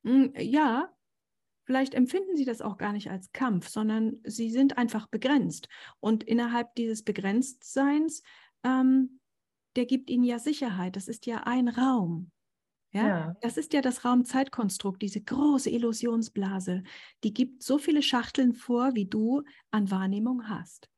Mm, 0.05 0.33
Ja, 0.37 0.93
vielleicht 1.69 1.93
empfinden 1.93 2.35
sie 2.35 2.47
das 2.47 2.63
auch 2.63 2.79
gar 2.79 2.95
nicht 2.95 3.11
als 3.11 3.31
Kampf, 3.33 3.69
sondern 3.69 4.17
sie 4.25 4.51
sind 4.51 4.79
einfach 4.79 5.07
begrenzt. 5.07 5.69
Und 6.01 6.25
innerhalb 6.25 6.75
dieses 6.77 7.03
Begrenztseins, 7.03 8.23
ähm, 8.65 9.21
der 9.77 9.85
gibt 9.85 10.09
ihnen 10.09 10.25
ja 10.25 10.39
Sicherheit. 10.39 10.97
Das 10.97 11.09
ist 11.09 11.27
ja 11.27 11.43
ein 11.45 11.69
Raum. 11.69 12.31
Ja? 12.93 13.07
Ja. 13.07 13.37
Das 13.43 13.59
ist 13.59 13.75
ja 13.75 13.83
das 13.83 14.03
Raumzeitkonstrukt, 14.03 15.03
diese 15.03 15.21
große 15.21 15.69
Illusionsblase. 15.69 16.85
Die 17.23 17.35
gibt 17.35 17.63
so 17.63 17.77
viele 17.77 18.01
Schachteln 18.01 18.55
vor, 18.55 18.95
wie 18.95 19.05
du 19.05 19.43
an 19.71 19.91
Wahrnehmung 19.91 20.49
hast. 20.49 20.89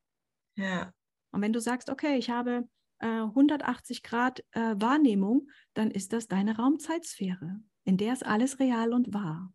Ja, 0.55 0.93
Und 1.33 1.41
wenn 1.41 1.51
du 1.51 1.59
sagst, 1.59 1.89
okay, 1.89 2.15
ich 2.15 2.29
habe 2.29 2.65
äh, 2.99 3.07
180 3.07 4.03
Grad 4.03 4.39
äh, 4.51 4.75
Wahrnehmung, 4.77 5.49
dann 5.73 5.91
ist 5.91 6.13
das 6.13 6.29
deine 6.29 6.55
Raumzeitsphäre, 6.55 7.59
in 7.83 7.97
der 7.97 8.13
ist 8.13 8.25
alles 8.25 8.59
real 8.59 8.93
und 8.93 9.13
wahr. 9.13 9.51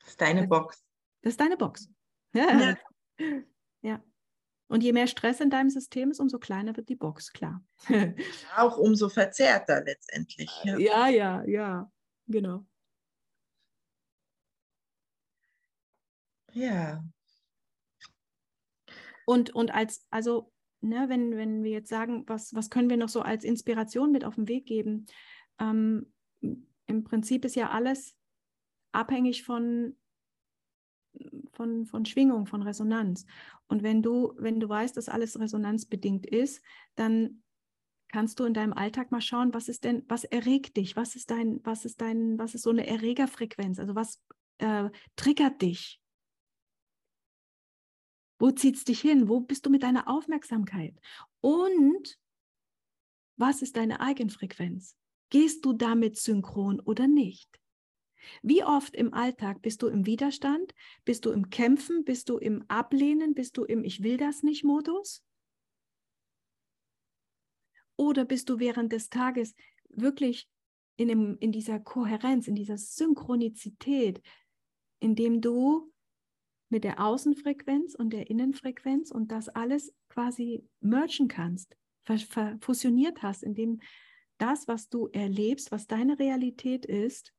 Das 0.00 0.10
ist 0.10 0.20
deine 0.20 0.46
Box. 0.46 0.84
Das 1.22 1.32
ist 1.32 1.40
deine 1.40 1.56
Box. 1.56 1.88
Ja. 2.32 2.76
ja. 3.82 4.02
Und 4.68 4.82
je 4.82 4.92
mehr 4.92 5.08
Stress 5.08 5.40
in 5.40 5.50
deinem 5.50 5.70
System 5.70 6.10
ist, 6.10 6.20
umso 6.20 6.38
kleiner 6.38 6.76
wird 6.76 6.88
die 6.88 6.96
Box, 6.96 7.32
klar. 7.32 7.64
Auch 8.56 8.78
umso 8.78 9.08
verzerrter 9.08 9.82
letztendlich. 9.84 10.50
Ja. 10.64 10.78
ja, 10.78 11.08
ja, 11.08 11.44
ja, 11.44 11.92
genau. 12.28 12.64
ja. 16.52 17.04
Und, 19.26 19.54
und 19.54 19.72
als, 19.72 20.06
also, 20.10 20.52
ne, 20.80 21.08
wenn, 21.08 21.36
wenn 21.36 21.62
wir 21.62 21.70
jetzt 21.70 21.88
sagen, 21.88 22.24
was, 22.26 22.54
was 22.54 22.70
können 22.70 22.90
wir 22.90 22.96
noch 22.96 23.08
so 23.08 23.22
als 23.22 23.44
Inspiration 23.44 24.12
mit 24.12 24.24
auf 24.24 24.34
den 24.34 24.48
Weg 24.48 24.66
geben? 24.66 25.06
Ähm, 25.58 26.12
Im 26.86 27.04
Prinzip 27.04 27.44
ist 27.44 27.56
ja 27.56 27.70
alles 27.70 28.16
abhängig 28.92 29.44
von, 29.44 29.96
von, 31.52 31.86
von 31.86 32.04
Schwingung, 32.04 32.46
von 32.46 32.62
Resonanz. 32.62 33.26
Und 33.68 33.82
wenn 33.82 34.02
du, 34.02 34.34
wenn 34.36 34.60
du 34.60 34.68
weißt, 34.68 34.96
dass 34.96 35.08
alles 35.08 35.38
resonanzbedingt 35.38 36.26
ist, 36.26 36.62
dann 36.94 37.42
kannst 38.08 38.40
du 38.40 38.44
in 38.44 38.54
deinem 38.54 38.72
Alltag 38.72 39.12
mal 39.12 39.20
schauen, 39.20 39.54
was 39.54 39.68
ist 39.68 39.84
denn, 39.84 40.04
was 40.08 40.24
erregt 40.24 40.76
dich? 40.76 40.96
Was 40.96 41.14
ist 41.14 41.30
dein, 41.30 41.60
was 41.64 41.84
ist 41.84 42.00
dein, 42.00 42.38
was 42.38 42.54
ist 42.54 42.62
so 42.62 42.70
eine 42.70 42.86
Erregerfrequenz? 42.86 43.78
Also 43.78 43.94
was 43.94 44.20
äh, 44.58 44.90
triggert 45.16 45.62
dich? 45.62 46.00
Wo 48.38 48.50
zieht 48.50 48.76
es 48.76 48.84
dich 48.84 49.00
hin? 49.00 49.28
Wo 49.28 49.40
bist 49.40 49.66
du 49.66 49.70
mit 49.70 49.82
deiner 49.82 50.08
Aufmerksamkeit? 50.08 50.98
Und 51.40 52.18
was 53.36 53.62
ist 53.62 53.76
deine 53.76 54.00
Eigenfrequenz? 54.00 54.96
Gehst 55.30 55.64
du 55.64 55.72
damit 55.72 56.18
synchron 56.18 56.80
oder 56.80 57.06
nicht? 57.06 57.59
Wie 58.42 58.64
oft 58.64 58.94
im 58.94 59.14
Alltag 59.14 59.62
bist 59.62 59.82
du 59.82 59.88
im 59.88 60.06
Widerstand? 60.06 60.74
Bist 61.04 61.24
du 61.24 61.30
im 61.30 61.50
Kämpfen? 61.50 62.04
Bist 62.04 62.28
du 62.28 62.38
im 62.38 62.64
Ablehnen? 62.68 63.34
Bist 63.34 63.56
du 63.56 63.64
im 63.64 63.84
Ich 63.84 64.02
will 64.02 64.16
das 64.16 64.42
nicht 64.42 64.64
Modus? 64.64 65.24
Oder 67.96 68.24
bist 68.24 68.48
du 68.48 68.58
während 68.58 68.92
des 68.92 69.10
Tages 69.10 69.54
wirklich 69.88 70.48
in, 70.96 71.08
dem, 71.08 71.36
in 71.38 71.52
dieser 71.52 71.80
Kohärenz, 71.80 72.48
in 72.48 72.54
dieser 72.54 72.78
Synchronizität, 72.78 74.22
indem 75.00 75.40
du 75.40 75.92
mit 76.70 76.84
der 76.84 77.04
Außenfrequenz 77.04 77.94
und 77.94 78.12
der 78.12 78.30
Innenfrequenz 78.30 79.10
und 79.10 79.32
das 79.32 79.48
alles 79.48 79.92
quasi 80.08 80.64
mergen 80.80 81.28
kannst, 81.28 81.76
fusioniert 82.60 83.22
hast, 83.22 83.42
indem 83.42 83.80
das, 84.38 84.68
was 84.68 84.88
du 84.88 85.08
erlebst, 85.08 85.70
was 85.70 85.86
deine 85.86 86.18
Realität 86.18 86.86
ist, 86.86 87.32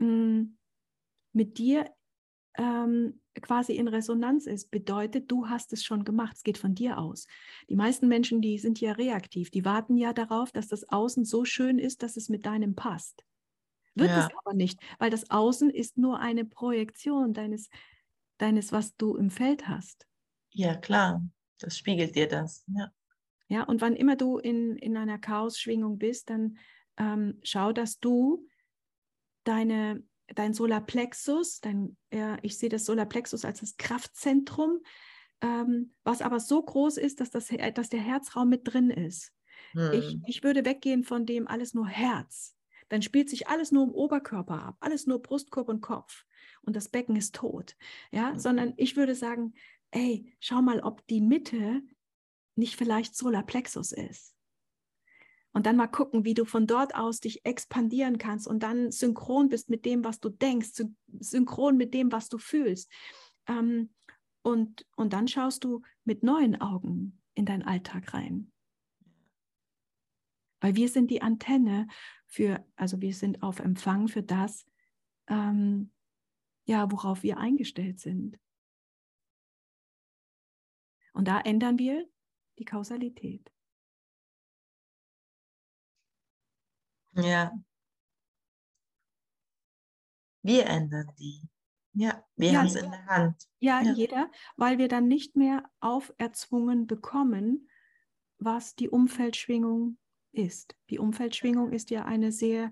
mh, 0.00 0.48
mit 1.32 1.58
dir 1.58 1.90
ähm, 2.56 3.20
quasi 3.42 3.74
in 3.74 3.88
Resonanz 3.88 4.46
ist, 4.46 4.70
bedeutet, 4.70 5.30
du 5.30 5.48
hast 5.48 5.72
es 5.72 5.84
schon 5.84 6.04
gemacht. 6.04 6.36
Es 6.36 6.42
geht 6.44 6.58
von 6.58 6.74
dir 6.74 6.98
aus. 6.98 7.26
Die 7.70 7.76
meisten 7.76 8.08
Menschen, 8.08 8.42
die 8.42 8.58
sind 8.58 8.80
ja 8.80 8.92
reaktiv, 8.92 9.50
die 9.50 9.64
warten 9.64 9.96
ja 9.96 10.12
darauf, 10.12 10.52
dass 10.52 10.68
das 10.68 10.88
Außen 10.88 11.24
so 11.24 11.44
schön 11.44 11.78
ist, 11.78 12.02
dass 12.02 12.16
es 12.16 12.28
mit 12.28 12.46
deinem 12.46 12.74
passt. 12.76 13.24
Wird 13.94 14.16
Ja. 14.16 14.16
es 14.16 14.28
aber 14.44 14.54
nicht, 14.54 14.80
weil 14.98 15.10
das 15.10 15.30
Außen 15.30 15.70
ist 15.70 15.98
nur 15.98 16.20
eine 16.20 16.44
Projektion 16.44 17.34
deines, 17.34 17.70
deines, 18.38 18.72
was 18.72 18.96
du 18.96 19.16
im 19.16 19.30
Feld 19.30 19.68
hast. 19.68 20.06
Ja, 20.52 20.76
klar. 20.76 21.22
Das 21.58 21.76
spiegelt 21.76 22.14
dir 22.14 22.28
das. 22.28 22.64
Ja. 22.68 22.92
Ja, 23.48 23.64
und 23.64 23.80
wann 23.80 23.96
immer 23.96 24.16
du 24.16 24.38
in, 24.38 24.76
in 24.76 24.96
einer 24.96 25.18
Chaos-Schwingung 25.18 25.98
bist, 25.98 26.30
dann 26.30 26.58
ähm, 26.96 27.40
schau, 27.42 27.72
dass 27.72 27.98
du 27.98 28.46
deine, 29.50 30.02
dein 30.28 30.54
Solarplexus, 30.54 31.60
dein, 31.60 31.96
ja, 32.12 32.38
ich 32.42 32.56
sehe 32.56 32.68
das 32.68 32.84
Solarplexus 32.86 33.44
als 33.44 33.60
das 33.60 33.76
Kraftzentrum, 33.76 34.80
ähm, 35.40 35.92
was 36.04 36.22
aber 36.22 36.38
so 36.38 36.62
groß 36.62 36.96
ist, 36.98 37.20
dass, 37.20 37.30
das, 37.30 37.50
Her- 37.50 37.72
dass 37.72 37.88
der 37.88 38.00
Herzraum 38.00 38.48
mit 38.48 38.62
drin 38.64 38.90
ist. 38.90 39.32
Ich, 39.92 40.12
Hm. 40.12 40.22
ich 40.26 40.42
würde 40.42 40.64
weggehen 40.64 41.04
von 41.04 41.26
dem 41.26 41.46
alles 41.48 41.74
nur 41.74 41.86
Herz. 41.86 42.56
Dann 42.88 43.02
spielt 43.02 43.28
sich 43.30 43.48
alles 43.48 43.72
nur 43.72 43.84
im 43.84 43.90
Oberkörper 43.92 44.62
ab, 44.62 44.76
alles 44.80 45.06
nur 45.06 45.20
Brustkorb 45.22 45.68
und 45.68 45.80
Kopf. 45.80 46.24
Und 46.62 46.74
das 46.76 46.88
Becken 46.88 47.16
ist 47.16 47.34
tot. 47.34 47.76
Ja, 48.10 48.32
Mhm. 48.32 48.38
sondern 48.38 48.74
ich 48.76 48.96
würde 48.96 49.14
sagen, 49.14 49.54
ey, 49.90 50.32
schau 50.40 50.62
mal, 50.62 50.80
ob 50.80 51.06
die 51.08 51.20
Mitte 51.20 51.82
nicht 52.56 52.76
vielleicht 52.76 53.14
Solarplexus 53.16 53.92
ist. 53.92 54.34
Und 55.52 55.66
dann 55.66 55.76
mal 55.76 55.88
gucken, 55.88 56.24
wie 56.24 56.34
du 56.34 56.44
von 56.44 56.66
dort 56.66 56.94
aus 56.94 57.18
dich 57.18 57.44
expandieren 57.44 58.18
kannst 58.18 58.46
und 58.46 58.62
dann 58.62 58.92
synchron 58.92 59.48
bist 59.48 59.68
mit 59.68 59.84
dem, 59.84 60.04
was 60.04 60.20
du 60.20 60.28
denkst, 60.28 60.68
syn- 60.68 60.96
synchron 61.18 61.76
mit 61.76 61.92
dem, 61.92 62.12
was 62.12 62.28
du 62.28 62.38
fühlst. 62.38 62.90
Ähm, 63.46 63.92
und, 64.42 64.86
und 64.96 65.12
dann 65.12 65.26
schaust 65.26 65.64
du 65.64 65.82
mit 66.04 66.22
neuen 66.22 66.60
Augen 66.60 67.20
in 67.34 67.46
deinen 67.46 67.62
Alltag 67.62 68.14
rein. 68.14 68.52
Weil 70.60 70.76
wir 70.76 70.88
sind 70.88 71.10
die 71.10 71.22
Antenne 71.22 71.88
für, 72.26 72.64
also 72.76 73.00
wir 73.00 73.12
sind 73.12 73.42
auf 73.42 73.58
Empfang 73.58 74.06
für 74.06 74.22
das, 74.22 74.66
ähm, 75.26 75.90
ja, 76.64 76.90
worauf 76.92 77.22
wir 77.24 77.38
eingestellt 77.38 77.98
sind. 77.98 78.38
Und 81.12 81.26
da 81.26 81.40
ändern 81.40 81.78
wir 81.78 82.08
die 82.58 82.64
Kausalität. 82.64 83.50
Ja. 87.14 87.52
Wir 90.42 90.66
ändern 90.66 91.06
die. 91.18 91.42
Ja, 91.92 92.24
wir 92.36 92.52
Ja, 92.52 92.58
haben 92.60 92.66
es 92.66 92.76
in 92.76 92.90
der 92.90 93.06
Hand. 93.06 93.36
Ja, 93.58 93.82
Ja. 93.82 93.92
jeder, 93.92 94.30
weil 94.56 94.78
wir 94.78 94.88
dann 94.88 95.08
nicht 95.08 95.36
mehr 95.36 95.64
auferzwungen 95.80 96.86
bekommen, 96.86 97.68
was 98.38 98.74
die 98.74 98.88
Umfeldschwingung 98.88 99.98
ist. 100.32 100.76
Die 100.88 100.98
Umfeldschwingung 100.98 101.72
ist 101.72 101.90
ja 101.90 102.04
eine 102.04 102.32
sehr, 102.32 102.70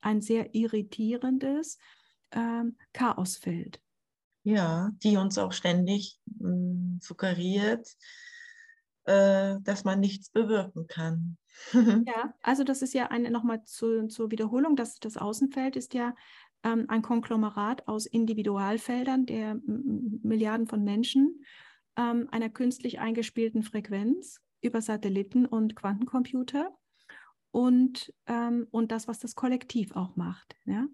ein 0.00 0.20
sehr 0.20 0.54
irritierendes 0.54 1.78
ähm, 2.32 2.76
Chaosfeld. 2.92 3.80
Ja, 4.42 4.90
die 5.02 5.16
uns 5.16 5.38
auch 5.38 5.52
ständig 5.52 6.20
mh, 6.26 6.98
suggeriert, 7.00 7.88
äh, 9.04 9.56
dass 9.62 9.84
man 9.84 10.00
nichts 10.00 10.30
bewirken 10.30 10.86
kann. 10.86 11.36
Ja, 12.06 12.34
also 12.42 12.64
das 12.64 12.82
ist 12.82 12.94
ja 12.94 13.08
eine, 13.12 13.30
nochmal 13.30 13.62
zu, 13.64 14.08
zur 14.08 14.32
Wiederholung, 14.32 14.74
das, 14.74 14.98
das 14.98 15.16
Außenfeld 15.16 15.76
ist 15.76 15.94
ja 15.94 16.14
ähm, 16.64 16.86
ein 16.88 17.02
Konglomerat 17.02 17.86
aus 17.86 18.06
Individualfeldern 18.06 19.24
der 19.26 19.60
Milliarden 19.64 20.66
von 20.66 20.82
Menschen, 20.82 21.44
ähm, 21.96 22.28
einer 22.32 22.48
künstlich 22.48 22.98
eingespielten 22.98 23.62
Frequenz 23.62 24.40
über 24.62 24.80
Satelliten 24.80 25.46
und 25.46 25.76
Quantencomputer 25.76 26.74
und, 27.52 28.12
ähm, 28.26 28.66
und 28.72 28.90
das, 28.90 29.06
was 29.06 29.20
das 29.20 29.36
Kollektiv 29.36 29.94
auch 29.94 30.16
macht. 30.16 30.56
Ja? 30.64 30.88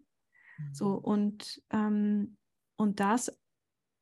So, 0.73 0.93
und, 0.93 1.63
ähm, 1.71 2.37
und 2.77 3.01
das, 3.01 3.33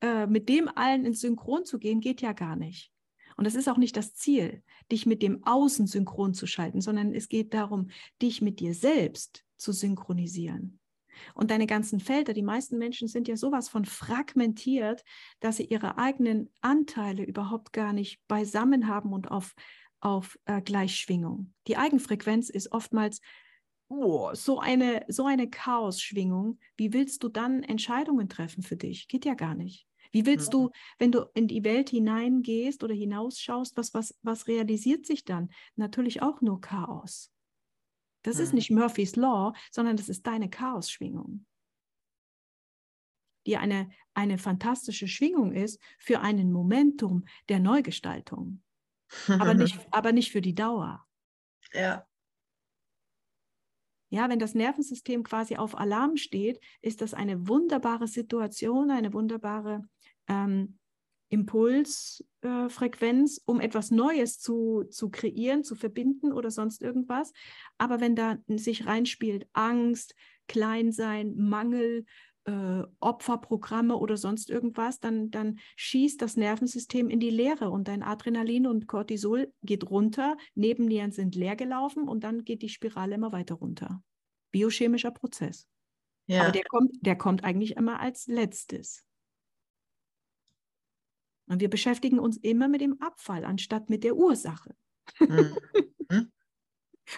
äh, 0.01 0.27
mit 0.27 0.49
dem 0.49 0.69
allen 0.69 1.05
in 1.05 1.15
Synchron 1.15 1.65
zu 1.65 1.79
gehen, 1.79 2.01
geht 2.01 2.21
ja 2.21 2.33
gar 2.33 2.57
nicht. 2.57 2.93
Und 3.39 3.45
das 3.45 3.55
ist 3.55 3.69
auch 3.69 3.77
nicht 3.79 3.97
das 3.97 4.15
Ziel, 4.15 4.65
dich 4.91 5.07
mit 5.07 5.23
dem 5.23 5.45
Außen 5.45 5.87
synchron 5.87 6.35
zu 6.35 6.49
schalten, 6.49 6.81
sondern 6.81 7.15
es 7.15 7.29
geht 7.29 7.55
darum, 7.55 7.91
dich 8.21 8.43
mit 8.43 8.59
dir 8.59 8.75
selbst 8.75 9.45
zu 9.57 9.71
synchronisieren. 9.71 10.81
Und 11.35 11.53
deine 11.53 11.67
ganzen 11.67 12.01
Felder, 12.01 12.33
die 12.33 12.43
meisten 12.43 12.79
Menschen 12.79 13.07
sind 13.07 13.29
ja 13.29 13.37
sowas 13.37 13.69
von 13.69 13.85
fragmentiert, 13.85 15.05
dass 15.39 15.59
sie 15.59 15.67
ihre 15.67 15.99
eigenen 15.99 16.51
Anteile 16.63 17.23
überhaupt 17.23 17.73
gar 17.73 17.93
nicht 17.93 18.21
beisammen 18.27 18.89
haben 18.89 19.13
und 19.13 19.31
auf, 19.31 19.55
auf 20.01 20.37
äh, 20.47 20.61
Gleichschwingung. 20.61 21.55
Die 21.69 21.77
Eigenfrequenz 21.77 22.51
ist 22.51 22.73
oftmals 22.73 23.21
oh, 23.87 24.35
so 24.35 24.59
eine, 24.59 25.05
so 25.07 25.27
eine 25.27 25.49
Chaos-Schwingung. 25.49 26.59
Wie 26.77 26.93
willst 26.93 27.23
du 27.23 27.29
dann 27.29 27.63
Entscheidungen 27.63 28.29
treffen 28.29 28.65
für 28.65 28.77
dich? 28.77 29.07
Geht 29.07 29.25
ja 29.25 29.35
gar 29.35 29.55
nicht. 29.55 29.87
Wie 30.13 30.27
willst 30.27 30.53
Mhm. 30.53 30.55
du, 30.55 30.71
wenn 30.99 31.13
du 31.13 31.27
in 31.35 31.49
die 31.49 31.65
Welt 31.65 31.91
hineingehst 31.91 32.83
oder 32.85 32.95
hinausschaust, 32.95 33.77
was, 33.77 33.95
was, 33.95 34.19
was 34.23 34.47
realisiert 34.49 35.07
sich 35.07 35.25
dann? 35.25 35.51
Natürlich 35.77 36.23
auch 36.23 36.41
nur 36.41 36.61
Chaos. 36.61 37.33
Das 38.23 38.39
ist 38.41 38.53
Mhm. 38.53 38.55
nicht 38.55 38.71
Murphy's 38.71 39.17
Law, 39.17 39.55
sondern 39.73 39.97
das 39.97 40.09
ist 40.09 40.27
deine 40.27 40.51
Chaos-Schwingung, 40.51 41.47
die 43.47 43.57
eine, 43.57 43.91
eine 44.15 44.39
fantastische 44.39 45.09
Schwingung 45.09 45.53
ist 45.53 45.81
für 45.99 46.21
einen 46.21 46.53
Momentum 46.53 47.25
der 47.49 47.61
Neugestaltung, 47.61 48.63
aber 49.39 49.55
nicht, 49.55 49.87
aber 49.93 50.13
nicht 50.13 50.33
für 50.33 50.43
die 50.43 50.55
Dauer. 50.57 51.07
Ja, 51.75 52.09
Ja, 54.11 54.29
wenn 54.31 54.39
das 54.39 54.55
Nervensystem 54.55 55.23
quasi 55.23 55.57
auf 55.57 55.77
Alarm 55.77 56.17
steht, 56.17 56.61
ist 56.83 57.01
das 57.03 57.13
eine 57.15 57.47
wunderbare 57.49 58.07
Situation, 58.07 58.91
eine 58.91 59.13
wunderbare 59.13 59.83
ähm, 60.29 60.79
Impulsfrequenz, 61.31 63.43
um 63.45 63.61
etwas 63.61 63.91
Neues 63.91 64.41
zu, 64.41 64.85
zu 64.85 65.11
kreieren, 65.11 65.65
zu 65.65 65.75
verbinden 65.75 66.33
oder 66.33 66.51
sonst 66.51 66.81
irgendwas. 66.83 67.33
Aber 67.77 68.01
wenn 68.01 68.17
da 68.17 68.39
sich 68.49 68.87
reinspielt 68.87 69.47
Angst, 69.53 70.15
Kleinsein, 70.47 71.35
Mangel, 71.37 72.07
äh, 72.45 72.83
Opferprogramme 73.01 73.97
oder 73.97 74.17
sonst 74.17 74.49
irgendwas, 74.49 75.01
dann, 75.01 75.31
dann 75.31 75.59
schießt 75.77 76.23
das 76.23 76.37
Nervensystem 76.37 77.11
in 77.11 77.21
die 77.21 77.31
Leere 77.31 77.71
und 77.71 77.89
dein 77.89 78.03
Adrenalin 78.03 78.67
und 78.67 78.87
Cortisol 78.87 79.53
geht 79.63 79.91
runter, 79.91 80.39
Nebennieren 80.55 81.13
sind 81.13 81.35
leer 81.35 81.57
gelaufen 81.57 82.09
und 82.09 82.25
dann 82.25 82.45
geht 82.45 82.63
die 82.63 82.71
Spirale 82.71 83.17
immer 83.17 83.33
weiter 83.33 83.57
runter. 83.57 84.03
Biochemischer 84.51 85.11
Prozess. 85.11 85.69
ja. 86.27 86.43
Aber 86.43 86.53
der 86.53 86.65
kommt, 86.65 86.93
der 87.03 87.17
kommt 87.17 87.45
eigentlich 87.45 87.77
immer 87.77 88.01
als 88.01 88.29
letztes. 88.29 89.05
Und 91.49 91.61
wir 91.61 91.71
beschäftigen 91.71 92.19
uns 92.19 92.37
immer 92.37 92.69
mit 92.69 92.81
dem 92.81 93.01
Abfall, 93.01 93.45
anstatt 93.45 93.91
mit 93.91 94.05
der 94.05 94.17
Ursache. 94.17 94.75
Mhm. 95.19 95.57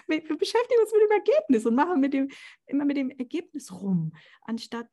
Wir, 0.07 0.21
beschäftigen 0.21 0.79
uns 0.81 0.93
mit 0.93 1.01
dem 1.01 1.11
Ergebnis 1.11 1.65
und 1.65 1.75
machen 1.75 1.99
mit 1.99 2.13
dem, 2.13 2.31
immer 2.65 2.85
mit 2.85 2.95
dem 2.95 3.09
Ergebnis 3.09 3.73
rum, 3.73 4.13
anstatt 4.41 4.87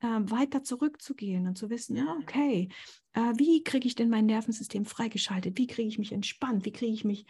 ähm, 0.00 0.28
weiter 0.30 0.62
zurückzugehen 0.64 1.46
und 1.46 1.56
zu 1.56 1.70
wissen, 1.70 1.96
ja, 1.96 2.16
okay, 2.20 2.68
äh, 3.12 3.32
wie 3.36 3.62
kriege 3.62 3.86
ich 3.86 3.94
denn 3.94 4.10
mein 4.10 4.26
Nervensystem 4.26 4.84
freigeschaltet? 4.84 5.56
Wie 5.56 5.66
kriege 5.66 5.88
ich 5.88 5.98
mich 5.98 6.12
entspannt? 6.12 6.64
Wie 6.64 6.72
kriege 6.72 6.92
ich 6.92 7.04
mich 7.04 7.26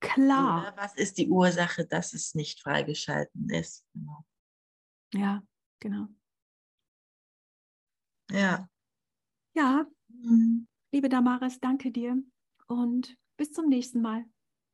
klar? 0.00 0.60
Oder 0.62 0.76
was 0.76 0.94
ist 0.94 1.18
die 1.18 1.28
Ursache, 1.28 1.86
dass 1.86 2.12
es 2.12 2.34
nicht 2.34 2.60
freigeschalten 2.60 3.48
ist? 3.48 3.84
Genau. 3.94 4.24
Ja, 5.14 5.42
genau. 5.80 6.06
Ja. 8.30 8.68
Ja, 9.54 9.86
Mhm. 10.22 10.66
liebe 10.92 11.08
Damaris, 11.08 11.60
danke 11.60 11.90
dir 11.90 12.22
und 12.68 13.16
bis 13.36 13.52
zum 13.52 13.68
nächsten 13.68 14.00
Mal. 14.00 14.24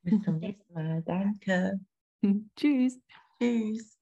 Bis 0.03 0.21
zum 0.23 0.39
nächsten 0.39 0.73
Mal. 0.73 1.01
Danke. 1.03 1.79
Tschüss. 2.55 2.99
Tschüss. 3.39 3.92